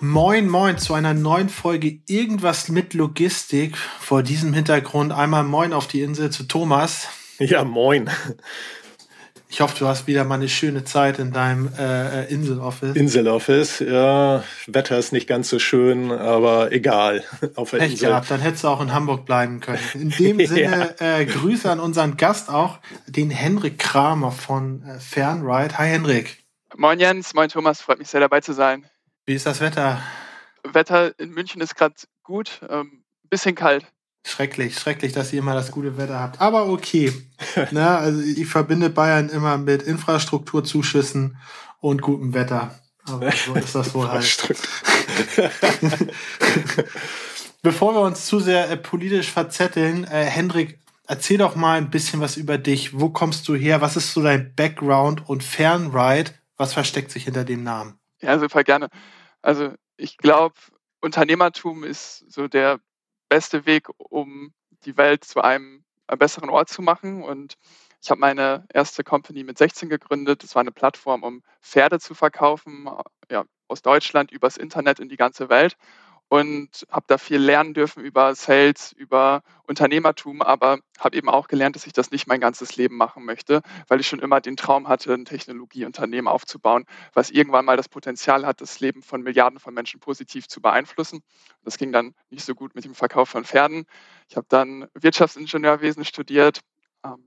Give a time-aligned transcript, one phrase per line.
[0.00, 3.76] Moin, moin zu einer neuen Folge Irgendwas mit Logistik.
[3.76, 7.08] Vor diesem Hintergrund einmal moin auf die Insel zu Thomas.
[7.40, 8.08] Ja, moin.
[9.48, 12.94] Ich hoffe, du hast wieder mal eine schöne Zeit in deinem äh, Inseloffice.
[12.94, 14.44] Inseloffice, ja.
[14.68, 17.24] Wetter ist nicht ganz so schön, aber egal.
[17.56, 18.10] Auf der Pech Insel.
[18.10, 19.80] gehabt, dann hättest du auch in Hamburg bleiben können.
[19.94, 21.18] In dem Sinne, ja.
[21.18, 25.76] äh, Grüße an unseren Gast auch, den Henrik Kramer von äh, Fernride.
[25.76, 26.44] Hi Henrik.
[26.76, 28.84] Moin Jens, moin Thomas, freut mich sehr dabei zu sein.
[29.28, 30.00] Wie ist das Wetter?
[30.64, 33.84] Wetter in München ist gerade gut, ähm, bisschen kalt.
[34.26, 36.40] Schrecklich, schrecklich, dass ihr immer das gute Wetter habt.
[36.40, 37.12] Aber okay.
[37.70, 41.36] Na, also ich verbinde Bayern immer mit Infrastrukturzuschüssen
[41.80, 42.80] und gutem Wetter.
[43.06, 44.48] Aber so ist das wohl halt.
[47.62, 52.22] Bevor wir uns zu sehr äh, politisch verzetteln, äh, Hendrik, erzähl doch mal ein bisschen
[52.22, 52.98] was über dich.
[52.98, 53.82] Wo kommst du her?
[53.82, 56.30] Was ist so dein Background und Fernride?
[56.56, 57.98] Was versteckt sich hinter dem Namen?
[58.22, 58.88] Ja, super gerne.
[59.42, 60.54] Also ich glaube,
[61.00, 62.80] Unternehmertum ist so der
[63.28, 64.52] beste Weg, um
[64.84, 65.84] die Welt zu einem
[66.18, 67.22] besseren Ort zu machen.
[67.22, 67.54] Und
[68.02, 70.42] ich habe meine erste Company mit 16 gegründet.
[70.42, 72.88] Das war eine Plattform, um Pferde zu verkaufen,
[73.30, 75.76] ja, aus Deutschland übers Internet in die ganze Welt
[76.28, 81.74] und habe da viel lernen dürfen über Sales, über Unternehmertum, aber habe eben auch gelernt,
[81.76, 84.88] dass ich das nicht mein ganzes Leben machen möchte, weil ich schon immer den Traum
[84.88, 86.84] hatte, ein Technologieunternehmen aufzubauen,
[87.14, 91.22] was irgendwann mal das Potenzial hat, das Leben von Milliarden von Menschen positiv zu beeinflussen.
[91.64, 93.86] Das ging dann nicht so gut mit dem Verkauf von Pferden.
[94.28, 96.60] Ich habe dann Wirtschaftsingenieurwesen studiert,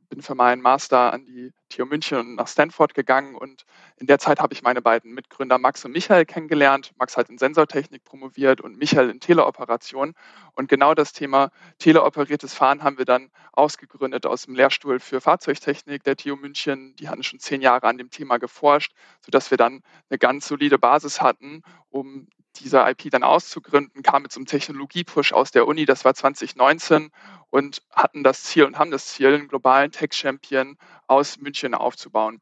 [0.09, 3.65] bin für meinen Master an die TU München und nach Stanford gegangen und
[3.97, 6.91] in der Zeit habe ich meine beiden Mitgründer Max und Michael kennengelernt.
[6.97, 10.13] Max hat in Sensortechnik promoviert und Michael in Teleoperation.
[10.53, 16.03] Und genau das Thema teleoperiertes Fahren haben wir dann ausgegründet aus dem Lehrstuhl für Fahrzeugtechnik
[16.03, 16.95] der TU München.
[16.97, 20.77] Die hatten schon zehn Jahre an dem Thema geforscht, sodass wir dann eine ganz solide
[20.77, 22.27] Basis hatten, um
[22.57, 27.11] dieser IP dann auszugründen, kam mit so einem Technologie-Push aus der Uni, das war 2019
[27.49, 32.41] und hatten das Ziel und haben das Ziel, einen globalen Tech-Champion aus München aufzubauen.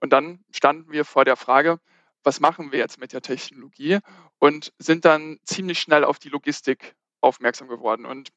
[0.00, 1.80] Und dann standen wir vor der Frage,
[2.22, 3.98] was machen wir jetzt mit der Technologie
[4.38, 8.30] und sind dann ziemlich schnell auf die Logistik aufmerksam geworden und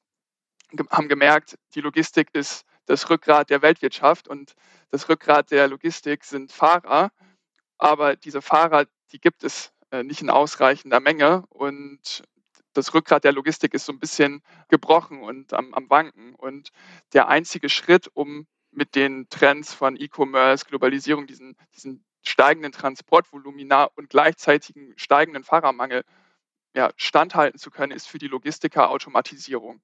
[0.89, 4.53] haben gemerkt, die Logistik ist das Rückgrat der Weltwirtschaft und
[4.89, 7.11] das Rückgrat der Logistik sind Fahrer,
[7.77, 9.71] aber diese Fahrer, die gibt es
[10.03, 12.23] nicht in ausreichender Menge und
[12.73, 16.35] das Rückgrat der Logistik ist so ein bisschen gebrochen und am, am Wanken.
[16.35, 16.69] Und
[17.13, 24.09] der einzige Schritt, um mit den Trends von E-Commerce, Globalisierung, diesen, diesen steigenden Transportvolumina und
[24.09, 26.03] gleichzeitigen steigenden Fahrermangel
[26.73, 29.81] ja, standhalten zu können, ist für die Logistiker Automatisierung.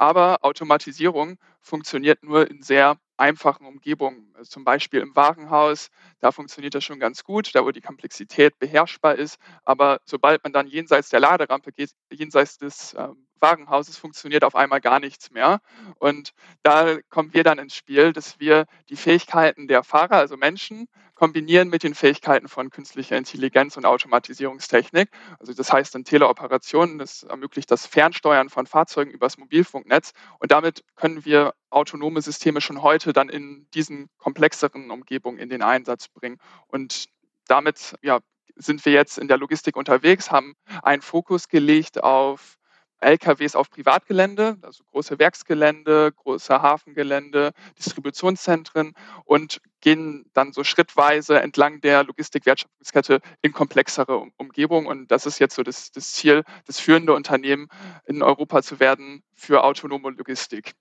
[0.00, 5.90] Aber Automatisierung funktioniert nur in sehr einfachen Umgebungen, also zum Beispiel im Warenhaus,
[6.20, 9.36] da funktioniert das schon ganz gut, da wo die Komplexität beherrschbar ist.
[9.66, 14.80] Aber sobald man dann jenseits der Laderampe geht, jenseits des ähm, Warenhauses, funktioniert auf einmal
[14.80, 15.60] gar nichts mehr.
[15.98, 20.88] Und da kommen wir dann ins Spiel, dass wir die Fähigkeiten der Fahrer, also Menschen,
[21.20, 25.10] kombinieren mit den Fähigkeiten von künstlicher Intelligenz und Automatisierungstechnik.
[25.38, 30.12] Also das heißt dann Teleoperationen, das ermöglicht das Fernsteuern von Fahrzeugen übers Mobilfunknetz.
[30.38, 35.60] Und damit können wir autonome Systeme schon heute dann in diesen komplexeren Umgebungen in den
[35.60, 36.38] Einsatz bringen.
[36.68, 37.10] Und
[37.48, 38.20] damit ja,
[38.56, 42.56] sind wir jetzt in der Logistik unterwegs, haben einen Fokus gelegt auf
[43.00, 48.94] LKWs auf Privatgelände, also große Werksgelände, große Hafengelände, Distributionszentren
[49.24, 54.86] und gehen dann so schrittweise entlang der Logistik-Wertschöpfungskette in komplexere Umgebungen.
[54.86, 57.68] Und das ist jetzt so das, das Ziel, das führende Unternehmen
[58.06, 60.74] in Europa zu werden für autonome Logistik.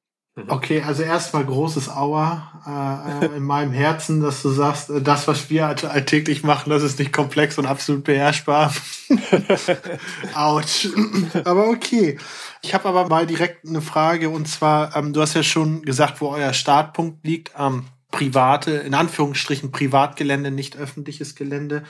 [0.43, 0.49] Mhm.
[0.49, 2.49] Okay, also erstmal großes Aua
[3.21, 6.83] äh, äh, in meinem Herzen, dass du sagst, äh, das, was wir alltäglich machen, das
[6.83, 8.73] ist nicht komplex und absolut beherrschbar.
[10.33, 10.89] Autsch.
[11.43, 12.17] aber okay.
[12.61, 16.21] Ich habe aber mal direkt eine Frage und zwar, ähm, du hast ja schon gesagt,
[16.21, 17.51] wo euer Startpunkt liegt.
[17.57, 21.83] Ähm, private, in Anführungsstrichen Privatgelände, nicht öffentliches Gelände.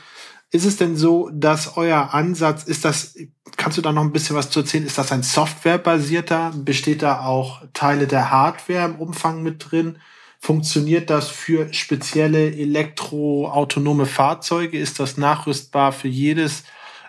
[0.51, 3.15] Ist es denn so, dass euer Ansatz, ist das,
[3.55, 4.85] kannst du da noch ein bisschen was zu erzählen?
[4.85, 6.53] Ist das ein softwarebasierter?
[6.55, 9.99] Besteht da auch Teile der Hardware im Umfang mit drin?
[10.39, 14.79] Funktioniert das für spezielle elektroautonome Fahrzeuge?
[14.79, 16.63] Ist das nachrüstbar für jedes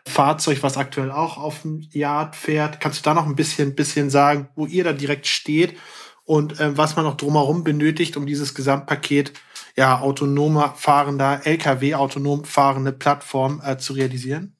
[0.06, 2.81] Fahrzeug, was aktuell auch auf dem Yard fährt.
[2.81, 5.76] Kannst du da noch ein bisschen, bisschen sagen, wo ihr da direkt steht
[6.25, 9.32] und äh, was man noch drumherum benötigt, um dieses Gesamtpaket
[9.76, 14.56] ja, autonomer fahrender, LKW autonom fahrende Plattform äh, zu realisieren?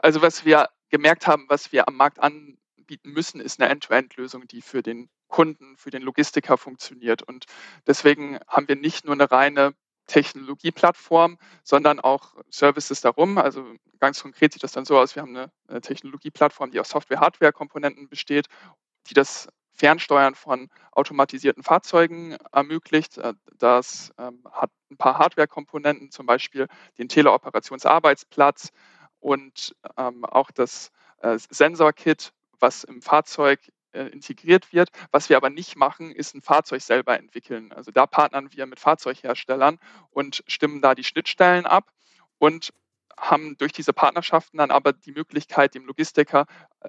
[0.00, 4.62] Also was wir gemerkt haben, was wir am Markt anbieten müssen, ist eine End-to-End-Lösung, die
[4.62, 7.22] für den Kunden, für den Logistiker funktioniert.
[7.22, 7.44] Und
[7.86, 9.74] deswegen haben wir nicht nur eine reine
[10.06, 13.38] Technologieplattform, sondern auch Services darum.
[13.38, 13.64] Also
[14.00, 18.46] ganz konkret sieht das dann so aus, wir haben eine Technologieplattform, die aus Software-Hardware-Komponenten besteht,
[19.08, 19.48] die das
[19.78, 23.18] Fernsteuern von automatisierten Fahrzeugen ermöglicht.
[23.18, 26.66] Äh, das ähm, hat ein paar Hardware-Komponenten, zum Beispiel
[26.98, 28.70] den Teleoperationsarbeitsplatz
[29.20, 30.90] und ähm, auch das
[31.22, 33.60] äh, Sensor-Kit, was im Fahrzeug
[33.92, 34.90] äh, integriert wird.
[35.12, 37.72] Was wir aber nicht machen, ist ein Fahrzeug selber entwickeln.
[37.72, 39.78] Also da partnern wir mit Fahrzeugherstellern
[40.10, 41.90] und stimmen da die Schnittstellen ab
[42.38, 42.72] und
[43.16, 46.46] haben durch diese Partnerschaften dann aber die Möglichkeit, dem Logistiker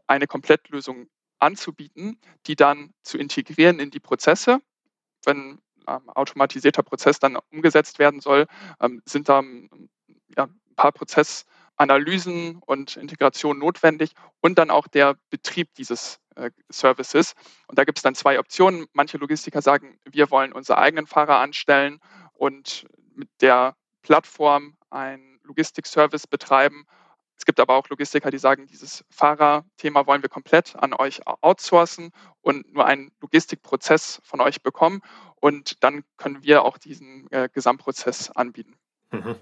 [0.08, 1.08] eine Komplettlösung
[1.40, 4.60] anzubieten, die dann zu integrieren in die Prozesse.
[5.26, 8.48] Wenn ähm, automatisierter Prozess dann umgesetzt werden soll,
[8.80, 9.90] ähm, sind da ähm,
[10.36, 17.34] ja, ein paar Prozessanalysen und Integration notwendig und dann auch der Betrieb dieses äh, Services.
[17.68, 18.86] Und da gibt es dann zwei Optionen.
[18.94, 22.00] Manche Logistiker sagen, wir wollen unsere eigenen Fahrer anstellen
[22.34, 22.86] und
[23.16, 26.86] mit der Plattform einen Logistikservice betreiben
[27.40, 32.12] es gibt aber auch Logistiker, die sagen, dieses Fahrerthema wollen wir komplett an euch outsourcen
[32.42, 35.02] und nur einen Logistikprozess von euch bekommen.
[35.36, 38.76] Und dann können wir auch diesen äh, Gesamtprozess anbieten.
[39.12, 39.36] Mhm.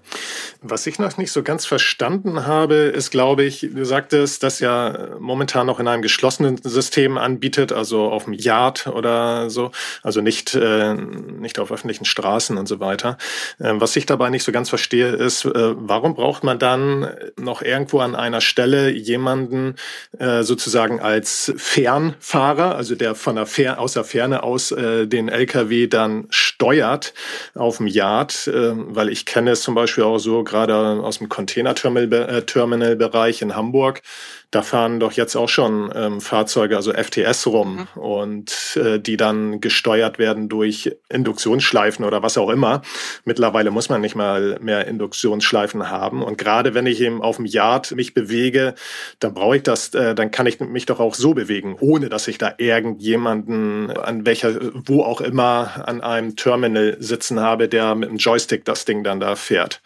[0.62, 5.10] Was ich noch nicht so ganz verstanden habe, ist, glaube ich, du sagtest, dass ja
[5.18, 9.70] momentan noch in einem geschlossenen System anbietet, also auf dem Yard oder so,
[10.02, 13.18] also nicht, äh, nicht auf öffentlichen Straßen und so weiter.
[13.58, 17.60] Äh, was ich dabei nicht so ganz verstehe, ist, äh, warum braucht man dann noch
[17.60, 19.74] irgendwo an einer Stelle jemanden
[20.18, 25.28] äh, sozusagen als Fernfahrer, also der von der Fer aus der Ferne aus äh, den
[25.28, 27.12] LKW dann steuert
[27.54, 31.28] auf dem Yard, äh, weil ich kenne es zum Beispiel auch so, gerade aus dem
[31.28, 34.00] Container-Terminal-Bereich in Hamburg,
[34.50, 38.00] da fahren doch jetzt auch schon ähm, Fahrzeuge, also FTS rum mhm.
[38.00, 42.80] und äh, die dann gesteuert werden durch Induktionsschleifen oder was auch immer.
[43.24, 46.22] Mittlerweile muss man nicht mal mehr Induktionsschleifen haben.
[46.22, 48.74] Und gerade wenn ich eben auf dem Yard mich bewege,
[49.20, 52.26] dann brauche ich das, äh, dann kann ich mich doch auch so bewegen, ohne dass
[52.26, 58.08] ich da irgendjemanden an welcher, wo auch immer an einem Terminal sitzen habe, der mit
[58.08, 59.82] einem Joystick das Ding dann da fährt.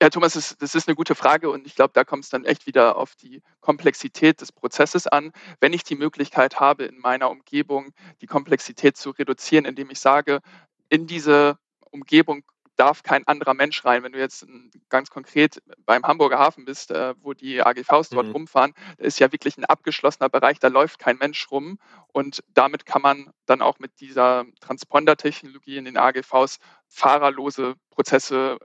[0.00, 2.44] Ja, Thomas, das, das ist eine gute Frage und ich glaube, da kommt es dann
[2.44, 5.32] echt wieder auf die Komplexität des Prozesses an.
[5.60, 10.40] Wenn ich die Möglichkeit habe, in meiner Umgebung die Komplexität zu reduzieren, indem ich sage,
[10.88, 11.58] in diese
[11.90, 12.44] Umgebung
[12.78, 14.04] darf kein anderer Mensch rein.
[14.04, 14.46] Wenn du jetzt
[14.88, 18.32] ganz konkret beim Hamburger Hafen bist, äh, wo die AGVs dort mhm.
[18.32, 21.78] rumfahren, da ist ja wirklich ein abgeschlossener Bereich, da läuft kein Mensch rum.
[22.12, 28.58] Und damit kann man dann auch mit dieser Transponder-Technologie in den AGVs fahrerlose Prozesse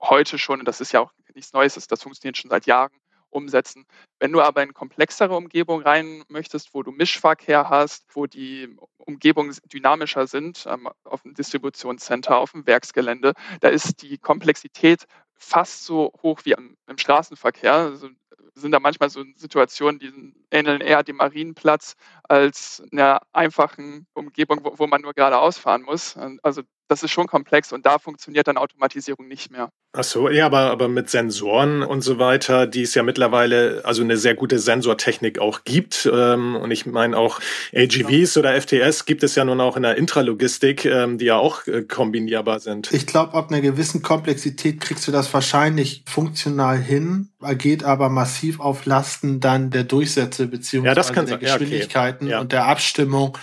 [0.00, 2.92] heute schon, und das ist ja auch nichts Neues, das, funktioniert schon seit Jahren,
[3.30, 3.84] umsetzen.
[4.18, 9.54] Wenn du aber in komplexere Umgebung rein möchtest, wo du Mischverkehr hast, wo die Umgebungen
[9.72, 15.04] dynamischer sind, ähm, auf dem Distributionscenter, auf dem Werksgelände, da ist die Komplexität
[15.34, 17.74] fast so hoch wie im, im Straßenverkehr.
[17.74, 18.08] Also
[18.54, 24.78] sind da manchmal so Situationen, die ähneln eher dem Marienplatz als einer einfachen Umgebung, wo,
[24.78, 26.16] wo man nur geradeaus fahren muss.
[26.42, 29.70] Also das ist schon komplex und da funktioniert dann Automatisierung nicht mehr.
[29.92, 34.02] Ach so, ja, aber, aber mit Sensoren und so weiter, die es ja mittlerweile also
[34.02, 36.08] eine sehr gute Sensortechnik auch gibt.
[36.12, 37.40] Ähm, und ich meine auch
[37.74, 41.66] AGVs oder FTS gibt es ja nun auch in der Intralogistik, ähm, die ja auch
[41.66, 42.92] äh, kombinierbar sind.
[42.92, 48.60] Ich glaube, ab einer gewissen Komplexität kriegst du das wahrscheinlich funktional hin, geht aber massiv
[48.60, 52.32] auf Lasten dann der Durchsätze beziehungsweise ja, der Geschwindigkeiten ja, okay.
[52.32, 52.40] ja.
[52.40, 53.38] und der Abstimmung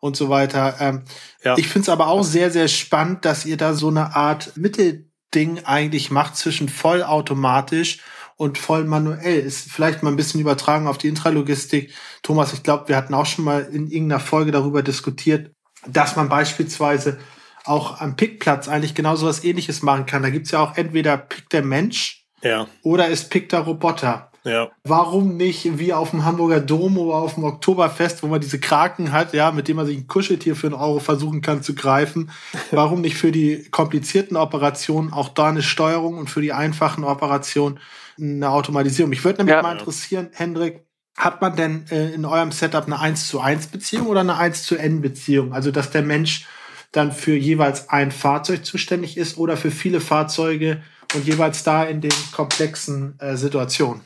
[0.00, 0.76] und so weiter.
[0.80, 1.04] Ähm,
[1.44, 1.56] ja.
[1.56, 5.64] Ich finde es aber auch sehr, sehr spannend, dass ihr da so eine Art Mittelding
[5.64, 8.00] eigentlich macht zwischen vollautomatisch
[8.36, 9.40] und voll manuell.
[9.40, 11.92] Ist vielleicht mal ein bisschen übertragen auf die Intralogistik.
[12.22, 15.52] Thomas, ich glaube, wir hatten auch schon mal in irgendeiner Folge darüber diskutiert,
[15.86, 17.18] dass man beispielsweise
[17.64, 20.22] auch am Pickplatz eigentlich genau so was ähnliches machen kann.
[20.22, 22.66] Da gibt's ja auch entweder Pick der Mensch ja.
[22.82, 24.29] oder ist Pick der Roboter.
[24.44, 24.70] Ja.
[24.84, 29.12] Warum nicht wie auf dem Hamburger Dom oder auf dem Oktoberfest, wo man diese Kraken
[29.12, 32.30] hat, ja, mit dem man sich ein Kuscheltier für einen Euro versuchen kann zu greifen?
[32.70, 37.80] Warum nicht für die komplizierten Operationen auch da eine Steuerung und für die einfachen Operationen
[38.18, 39.10] eine Automatisierung?
[39.10, 39.62] Mich würde nämlich ja.
[39.62, 44.06] mal interessieren, Hendrik, hat man denn äh, in eurem Setup eine 1 zu 1 Beziehung
[44.06, 45.52] oder eine 1 zu N Beziehung?
[45.52, 46.46] Also, dass der Mensch
[46.92, 50.82] dann für jeweils ein Fahrzeug zuständig ist oder für viele Fahrzeuge
[51.14, 54.02] und jeweils da in den komplexen äh, Situationen?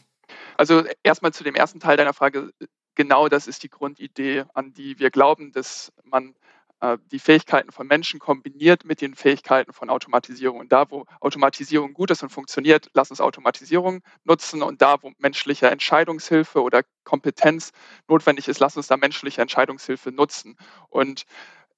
[0.56, 2.52] Also erstmal zu dem ersten Teil deiner Frage.
[2.94, 6.34] Genau das ist die Grundidee, an die wir glauben, dass man
[6.80, 10.60] äh, die Fähigkeiten von Menschen kombiniert mit den Fähigkeiten von Automatisierung.
[10.60, 14.62] Und da, wo Automatisierung gut ist und funktioniert, lass uns Automatisierung nutzen.
[14.62, 17.72] Und da, wo menschliche Entscheidungshilfe oder Kompetenz
[18.08, 20.56] notwendig ist, lass uns da menschliche Entscheidungshilfe nutzen.
[20.88, 21.24] Und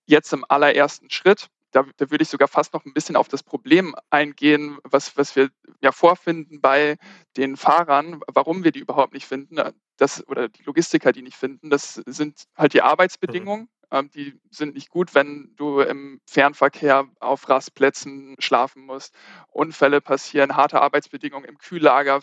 [0.06, 3.42] jetzt im allerersten Schritt da, da, würde ich sogar fast noch ein bisschen auf das
[3.42, 5.50] Problem eingehen, was, was wir
[5.82, 6.96] ja vorfinden bei
[7.36, 9.58] den Fahrern, warum wir die überhaupt nicht finden,
[9.98, 11.68] das, oder die Logistiker, die nicht finden.
[11.68, 13.62] Das sind halt die Arbeitsbedingungen.
[13.64, 13.68] Mhm.
[13.90, 19.14] Ähm, die sind nicht gut, wenn du im Fernverkehr auf Rastplätzen schlafen musst.
[19.48, 22.20] Unfälle passieren, harte Arbeitsbedingungen im Kühllager,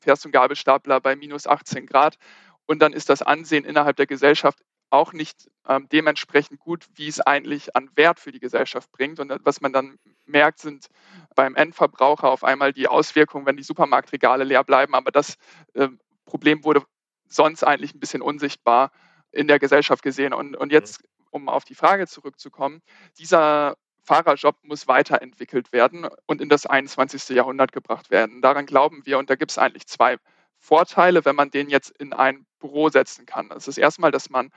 [0.00, 2.18] fährst du einen Gabelstapler bei minus 18 Grad.
[2.66, 4.58] Und dann ist das Ansehen innerhalb der Gesellschaft
[4.90, 9.20] auch nicht ähm, dementsprechend gut, wie es eigentlich an Wert für die Gesellschaft bringt.
[9.20, 10.86] Und was man dann merkt, sind
[11.34, 14.94] beim Endverbraucher auf einmal die Auswirkungen, wenn die Supermarktregale leer bleiben.
[14.94, 15.36] Aber das
[15.74, 15.88] äh,
[16.24, 16.82] Problem wurde
[17.28, 18.90] sonst eigentlich ein bisschen unsichtbar
[19.32, 20.32] in der Gesellschaft gesehen.
[20.32, 22.80] Und, und jetzt, um auf die Frage zurückzukommen,
[23.18, 23.76] dieser
[24.06, 27.28] Fahrerjob muss weiterentwickelt werden und in das 21.
[27.30, 28.40] Jahrhundert gebracht werden.
[28.40, 30.16] Daran glauben wir und da gibt es eigentlich zwei
[30.58, 33.48] Vorteile, wenn man den jetzt in ein Büro setzen kann.
[33.48, 34.50] Das ist erstmal, dass man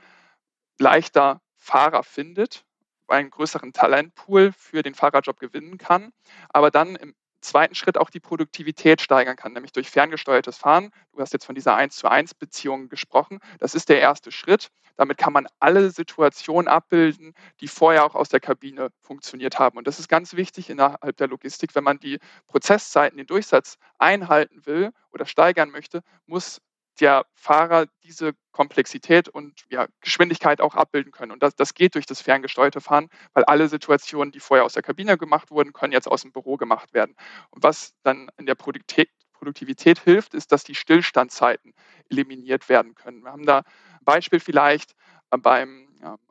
[0.79, 2.65] leichter Fahrer findet,
[3.07, 6.11] einen größeren Talentpool für den Fahrerjob gewinnen kann,
[6.49, 10.91] aber dann im zweiten Schritt auch die Produktivität steigern kann, nämlich durch ferngesteuertes Fahren.
[11.13, 13.39] Du hast jetzt von dieser 1 zu 1 Beziehung gesprochen.
[13.59, 14.69] Das ist der erste Schritt.
[14.97, 19.77] Damit kann man alle Situationen abbilden, die vorher auch aus der Kabine funktioniert haben.
[19.77, 21.73] Und das ist ganz wichtig innerhalb der Logistik.
[21.75, 26.61] Wenn man die Prozesszeiten, den Durchsatz einhalten will oder steigern möchte, muss
[26.99, 31.31] der Fahrer diese Komplexität und ja, Geschwindigkeit auch abbilden können.
[31.31, 34.83] Und das, das geht durch das ferngesteuerte Fahren, weil alle Situationen, die vorher aus der
[34.83, 37.15] Kabine gemacht wurden, können jetzt aus dem Büro gemacht werden.
[37.51, 41.73] Und was dann in der Produktivität, Produktivität hilft, ist, dass die Stillstandzeiten
[42.09, 43.23] eliminiert werden können.
[43.23, 44.95] Wir haben da ein Beispiel vielleicht
[45.31, 45.87] äh, beim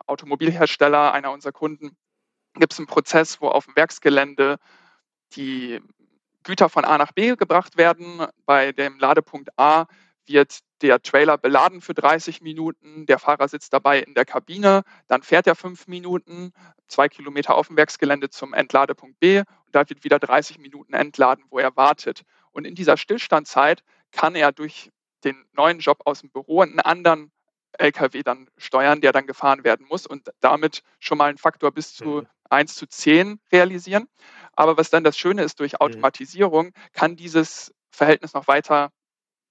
[0.07, 1.97] Automobilhersteller, einer unserer Kunden,
[2.55, 4.59] gibt es einen Prozess, wo auf dem Werksgelände
[5.33, 5.81] die
[6.43, 8.27] Güter von A nach B gebracht werden.
[8.47, 9.87] Bei dem Ladepunkt A
[10.29, 15.23] wird der Trailer beladen für 30 Minuten, der Fahrer sitzt dabei in der Kabine, dann
[15.23, 16.53] fährt er fünf Minuten,
[16.87, 21.45] zwei Kilometer auf dem Werksgelände zum Entladepunkt B und da wird wieder 30 Minuten entladen,
[21.51, 22.23] wo er wartet.
[22.53, 23.83] Und in dieser Stillstandzeit
[24.13, 24.91] kann er durch
[25.25, 27.33] den neuen Job aus dem Büro einen anderen
[27.73, 31.95] LKW dann steuern, der dann gefahren werden muss und damit schon mal einen Faktor bis
[31.95, 32.79] zu 1 mhm.
[32.79, 34.09] zu 10 realisieren.
[34.53, 35.81] Aber was dann das Schöne ist, durch mhm.
[35.81, 38.91] Automatisierung kann dieses Verhältnis noch weiter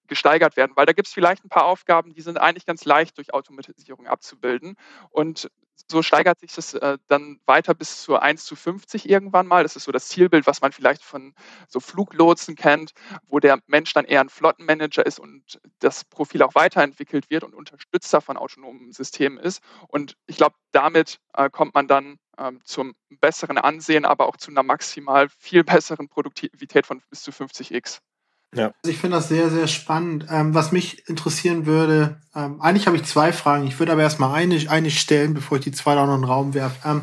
[0.07, 3.17] gesteigert werden, weil da gibt es vielleicht ein paar Aufgaben, die sind eigentlich ganz leicht
[3.17, 4.75] durch Automatisierung abzubilden.
[5.09, 5.49] Und
[5.89, 9.63] so steigert sich das äh, dann weiter bis zu 1 zu 50 irgendwann mal.
[9.63, 11.33] Das ist so das Zielbild, was man vielleicht von
[11.67, 12.91] so Fluglotsen kennt,
[13.27, 17.53] wo der Mensch dann eher ein Flottenmanager ist und das Profil auch weiterentwickelt wird und
[17.53, 19.61] Unterstützer von autonomen Systemen ist.
[19.87, 24.51] Und ich glaube, damit äh, kommt man dann ähm, zum besseren Ansehen, aber auch zu
[24.51, 27.99] einer maximal viel besseren Produktivität von bis zu 50x.
[28.55, 28.71] Ja.
[28.83, 30.25] Also ich finde das sehr, sehr spannend.
[30.29, 33.67] Ähm, was mich interessieren würde, ähm, eigentlich habe ich zwei Fragen.
[33.67, 36.29] Ich würde aber erstmal eine, eine stellen, bevor ich die zwei da noch in den
[36.29, 36.87] Raum werfe.
[36.87, 37.01] Ähm,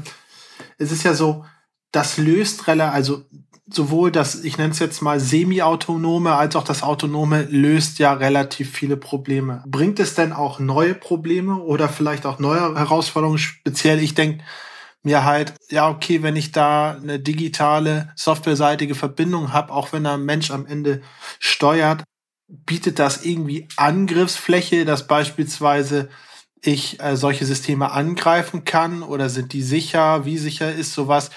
[0.78, 1.44] es ist ja so,
[1.92, 3.24] das löst relativ, also
[3.70, 8.70] sowohl das, ich nenne es jetzt mal semi-autonome, als auch das autonome löst ja relativ
[8.70, 9.62] viele Probleme.
[9.66, 13.38] Bringt es denn auch neue Probleme oder vielleicht auch neue Herausforderungen?
[13.38, 14.44] Speziell, ich denke,
[15.04, 20.14] mir halt, ja, okay, wenn ich da eine digitale, softwareseitige Verbindung habe, auch wenn da
[20.14, 21.02] ein Mensch am Ende
[21.38, 22.04] steuert,
[22.48, 26.08] bietet das irgendwie Angriffsfläche, dass beispielsweise
[26.62, 30.24] ich äh, solche Systeme angreifen kann oder sind die sicher?
[30.24, 31.30] Wie sicher ist sowas?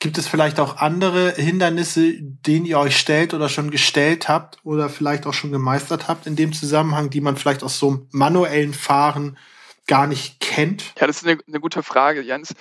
[0.00, 4.90] Gibt es vielleicht auch andere Hindernisse, denen ihr euch stellt oder schon gestellt habt oder
[4.90, 8.74] vielleicht auch schon gemeistert habt in dem Zusammenhang, die man vielleicht aus so einem manuellen
[8.74, 9.38] Fahren
[9.86, 10.94] gar nicht kennt?
[10.98, 12.54] Ja, das ist eine, eine gute Frage, Jens.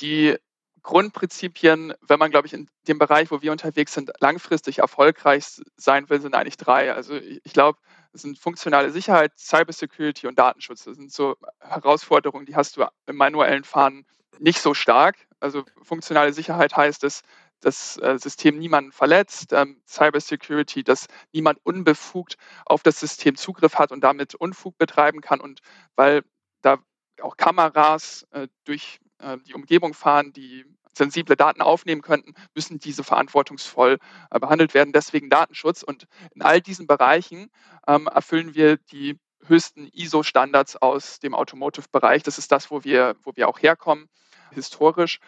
[0.00, 0.36] Die
[0.82, 6.08] Grundprinzipien, wenn man, glaube ich, in dem Bereich, wo wir unterwegs sind, langfristig erfolgreich sein
[6.08, 6.92] will, sind eigentlich drei.
[6.92, 7.78] Also ich glaube,
[8.12, 10.84] es sind funktionale Sicherheit, Cybersecurity und Datenschutz.
[10.84, 14.06] Das sind so Herausforderungen, die hast du im manuellen Fahren
[14.38, 15.16] nicht so stark.
[15.38, 17.22] Also funktionale Sicherheit heißt, dass
[17.60, 23.92] das äh, System niemanden verletzt, ähm, Cybersecurity, dass niemand unbefugt auf das System Zugriff hat
[23.92, 25.40] und damit Unfug betreiben kann.
[25.40, 25.60] Und
[25.94, 26.22] weil
[26.62, 26.78] da
[27.22, 33.04] auch Kameras äh, durch äh, die Umgebung fahren, die sensible Daten aufnehmen könnten, müssen diese
[33.04, 33.98] verantwortungsvoll
[34.30, 34.92] äh, behandelt werden.
[34.92, 35.82] Deswegen Datenschutz.
[35.82, 37.50] Und in all diesen Bereichen
[37.86, 42.22] ähm, erfüllen wir die höchsten ISO-Standards aus dem Automotive-Bereich.
[42.22, 44.08] Das ist das, wo wir, wo wir auch herkommen,
[44.50, 45.20] historisch.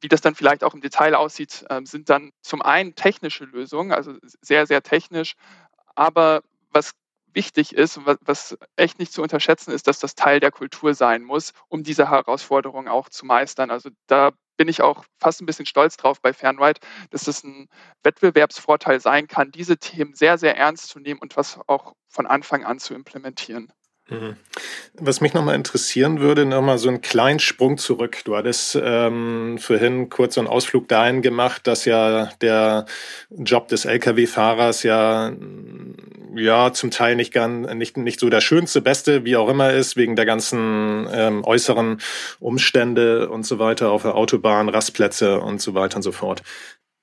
[0.00, 3.92] Wie das dann vielleicht auch im Detail aussieht, ähm, sind dann zum einen technische Lösungen,
[3.92, 5.34] also sehr, sehr technisch.
[5.94, 6.92] Aber was
[7.34, 11.22] wichtig ist und was echt nicht zu unterschätzen ist, dass das Teil der Kultur sein
[11.22, 13.70] muss, um diese Herausforderung auch zu meistern.
[13.70, 17.68] Also da bin ich auch fast ein bisschen stolz drauf bei Fernride, dass es ein
[18.02, 22.64] Wettbewerbsvorteil sein kann, diese Themen sehr, sehr ernst zu nehmen und was auch von Anfang
[22.64, 23.72] an zu implementieren.
[24.94, 28.18] Was mich nochmal interessieren würde, nochmal so einen kleinen Sprung zurück.
[28.24, 32.86] Du hattest ähm, vorhin kurz so einen Ausflug dahin gemacht, dass ja der
[33.30, 35.32] Job des Lkw-Fahrers ja
[36.34, 39.96] ja zum Teil nicht ganz nicht nicht so der schönste, beste, wie auch immer ist,
[39.96, 42.00] wegen der ganzen ähm, äußeren
[42.40, 46.42] Umstände und so weiter auf der Autobahn, Rastplätze und so weiter und so fort.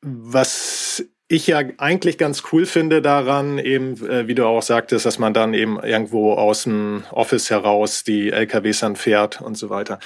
[0.01, 5.19] Was ich ja eigentlich ganz cool finde daran, eben, äh, wie du auch sagtest, dass
[5.19, 9.99] man dann eben irgendwo aus dem Office heraus die LKWs dann fährt und so weiter.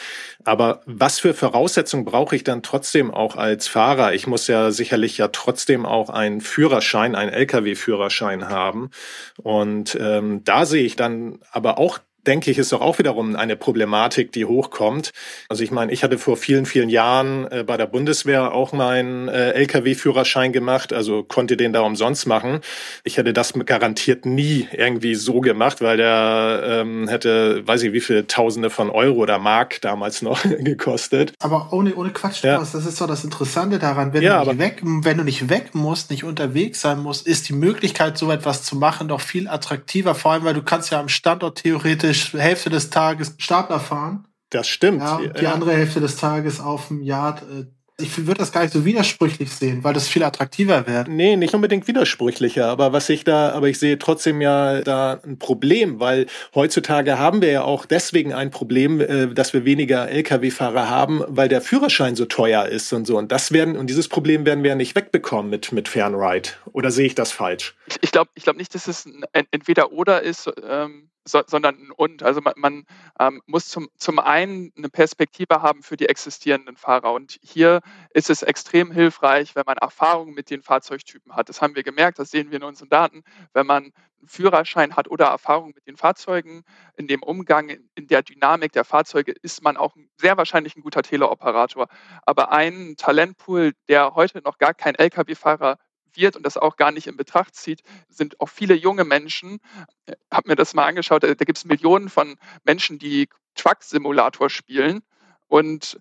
[0.43, 4.13] Aber was für Voraussetzungen brauche ich dann trotzdem auch als Fahrer?
[4.13, 8.89] Ich muss ja sicherlich ja trotzdem auch einen Führerschein, einen LKW-Führerschein haben.
[9.37, 13.55] Und ähm, da sehe ich dann aber auch denke ich, ist doch auch wiederum eine
[13.55, 15.11] Problematik, die hochkommt.
[15.49, 19.27] Also ich meine, ich hatte vor vielen, vielen Jahren äh, bei der Bundeswehr auch meinen
[19.27, 22.61] äh, Lkw-Führerschein gemacht, also konnte den da umsonst machen.
[23.03, 28.01] Ich hätte das garantiert nie irgendwie so gemacht, weil der ähm, hätte, weiß ich wie
[28.01, 31.33] viele Tausende von Euro oder Mark damals noch gekostet.
[31.39, 32.59] Aber ohne, ohne Quatsch, ja.
[32.59, 34.13] das ist doch das Interessante daran.
[34.13, 37.49] Wenn, ja, du nicht weg, wenn du nicht weg musst, nicht unterwegs sein musst, ist
[37.49, 40.13] die Möglichkeit, so etwas zu machen, doch viel attraktiver.
[40.13, 44.27] Vor allem, weil du kannst ja am Standort theoretisch Hälfte des Tages Stapler fahren.
[44.49, 45.01] Das stimmt.
[45.01, 45.53] Ja, die ja.
[45.53, 47.65] andere Hälfte des Tages auf dem Yard äh,
[48.01, 51.07] ich würde das gar nicht so widersprüchlich sehen, weil das viel attraktiver wird.
[51.07, 55.37] Nee, nicht unbedingt widersprüchlicher, aber was ich da, aber ich sehe trotzdem ja da ein
[55.37, 60.89] Problem, weil heutzutage haben wir ja auch deswegen ein Problem, äh, dass wir weniger Lkw-Fahrer
[60.89, 63.17] haben, weil der Führerschein so teuer ist und so.
[63.17, 66.49] Und das werden, und dieses Problem werden wir ja nicht wegbekommen mit, mit Fernride.
[66.73, 67.75] Oder sehe ich das falsch?
[68.01, 70.49] Ich glaube, ich glaube nicht, dass es ein entweder oder ist.
[70.67, 72.23] Ähm so, sondern ein Und.
[72.23, 72.85] Also man, man
[73.19, 77.13] ähm, muss zum, zum einen eine Perspektive haben für die existierenden Fahrer.
[77.13, 77.81] Und hier
[78.13, 81.49] ist es extrem hilfreich, wenn man Erfahrung mit den Fahrzeugtypen hat.
[81.49, 83.23] Das haben wir gemerkt, das sehen wir in unseren Daten.
[83.53, 86.63] Wenn man einen Führerschein hat oder Erfahrung mit den Fahrzeugen,
[86.95, 91.03] in dem Umgang, in, der Dynamik der Fahrzeuge, ist man auch sehr wahrscheinlich ein guter
[91.03, 91.87] Teleoperator.
[92.25, 95.77] Aber ein Talentpool, der heute noch gar kein Lkw-Fahrer
[96.15, 99.59] wird und das auch gar nicht in Betracht zieht, sind auch viele junge Menschen.
[100.07, 105.01] Ich habe mir das mal angeschaut, da, gibt es Millionen von Menschen, die Truck-Simulator spielen
[105.47, 105.99] und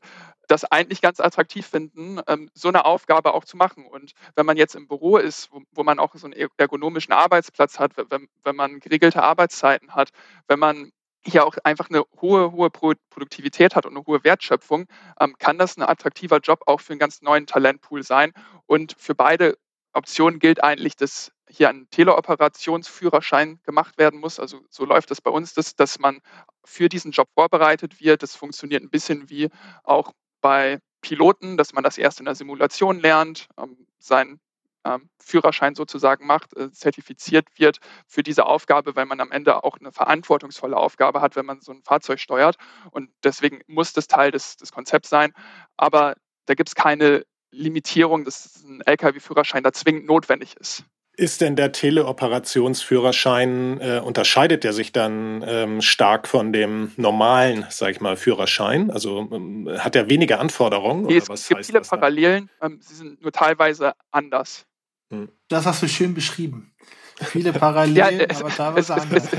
[0.51, 3.87] das eigentlich ganz attraktiv finden, ähm, so eine Aufgabe auch zu machen.
[3.87, 7.92] Und wenn man jetzt im Büro ist, wo, man auch so einen ergonomischen Arbeitsplatz hat,
[7.96, 10.11] wenn, wenn man geregelte Arbeitszeiten hat,
[10.49, 10.90] wenn man
[11.23, 14.87] hier auch einfach eine hohe, hohe Produktivität hat und eine hohe Wertschöpfung,
[15.20, 18.33] ähm, kann das ein attraktiver Job auch für einen ganz neuen Talentpool sein.
[18.66, 19.57] Und für beide
[19.92, 24.38] Option gilt eigentlich, dass hier ein Teleoperationsführerschein gemacht werden muss.
[24.38, 26.20] Also so läuft das bei uns, dass, dass man
[26.64, 28.22] für diesen Job vorbereitet wird.
[28.22, 29.50] Das funktioniert ein bisschen wie
[29.83, 34.40] auch bei Piloten, dass man das erst in der Simulation lernt, ähm, seinen
[34.85, 39.79] ähm, Führerschein sozusagen macht, äh, zertifiziert wird für diese Aufgabe, weil man am Ende auch
[39.79, 42.57] eine verantwortungsvolle Aufgabe hat, wenn man so ein Fahrzeug steuert.
[42.90, 45.33] Und deswegen muss das Teil des, des Konzepts sein.
[45.76, 46.14] Aber
[46.46, 50.84] da gibt es keine Limitierung, dass ein Lkw-Führerschein da zwingend notwendig ist.
[51.16, 57.90] Ist denn der Teleoperationsführerschein, äh, unterscheidet der sich dann ähm, stark von dem normalen, sag
[57.90, 58.90] ich mal, Führerschein?
[58.90, 61.06] Also ähm, hat er weniger Anforderungen?
[61.06, 64.64] Nee, es gibt viele Parallelen, ähm, sie sind nur teilweise anders.
[65.10, 65.28] Hm.
[65.48, 66.72] Das hast du schön beschrieben.
[67.16, 69.28] Viele Parallelen, ja, es, aber teilweise anders.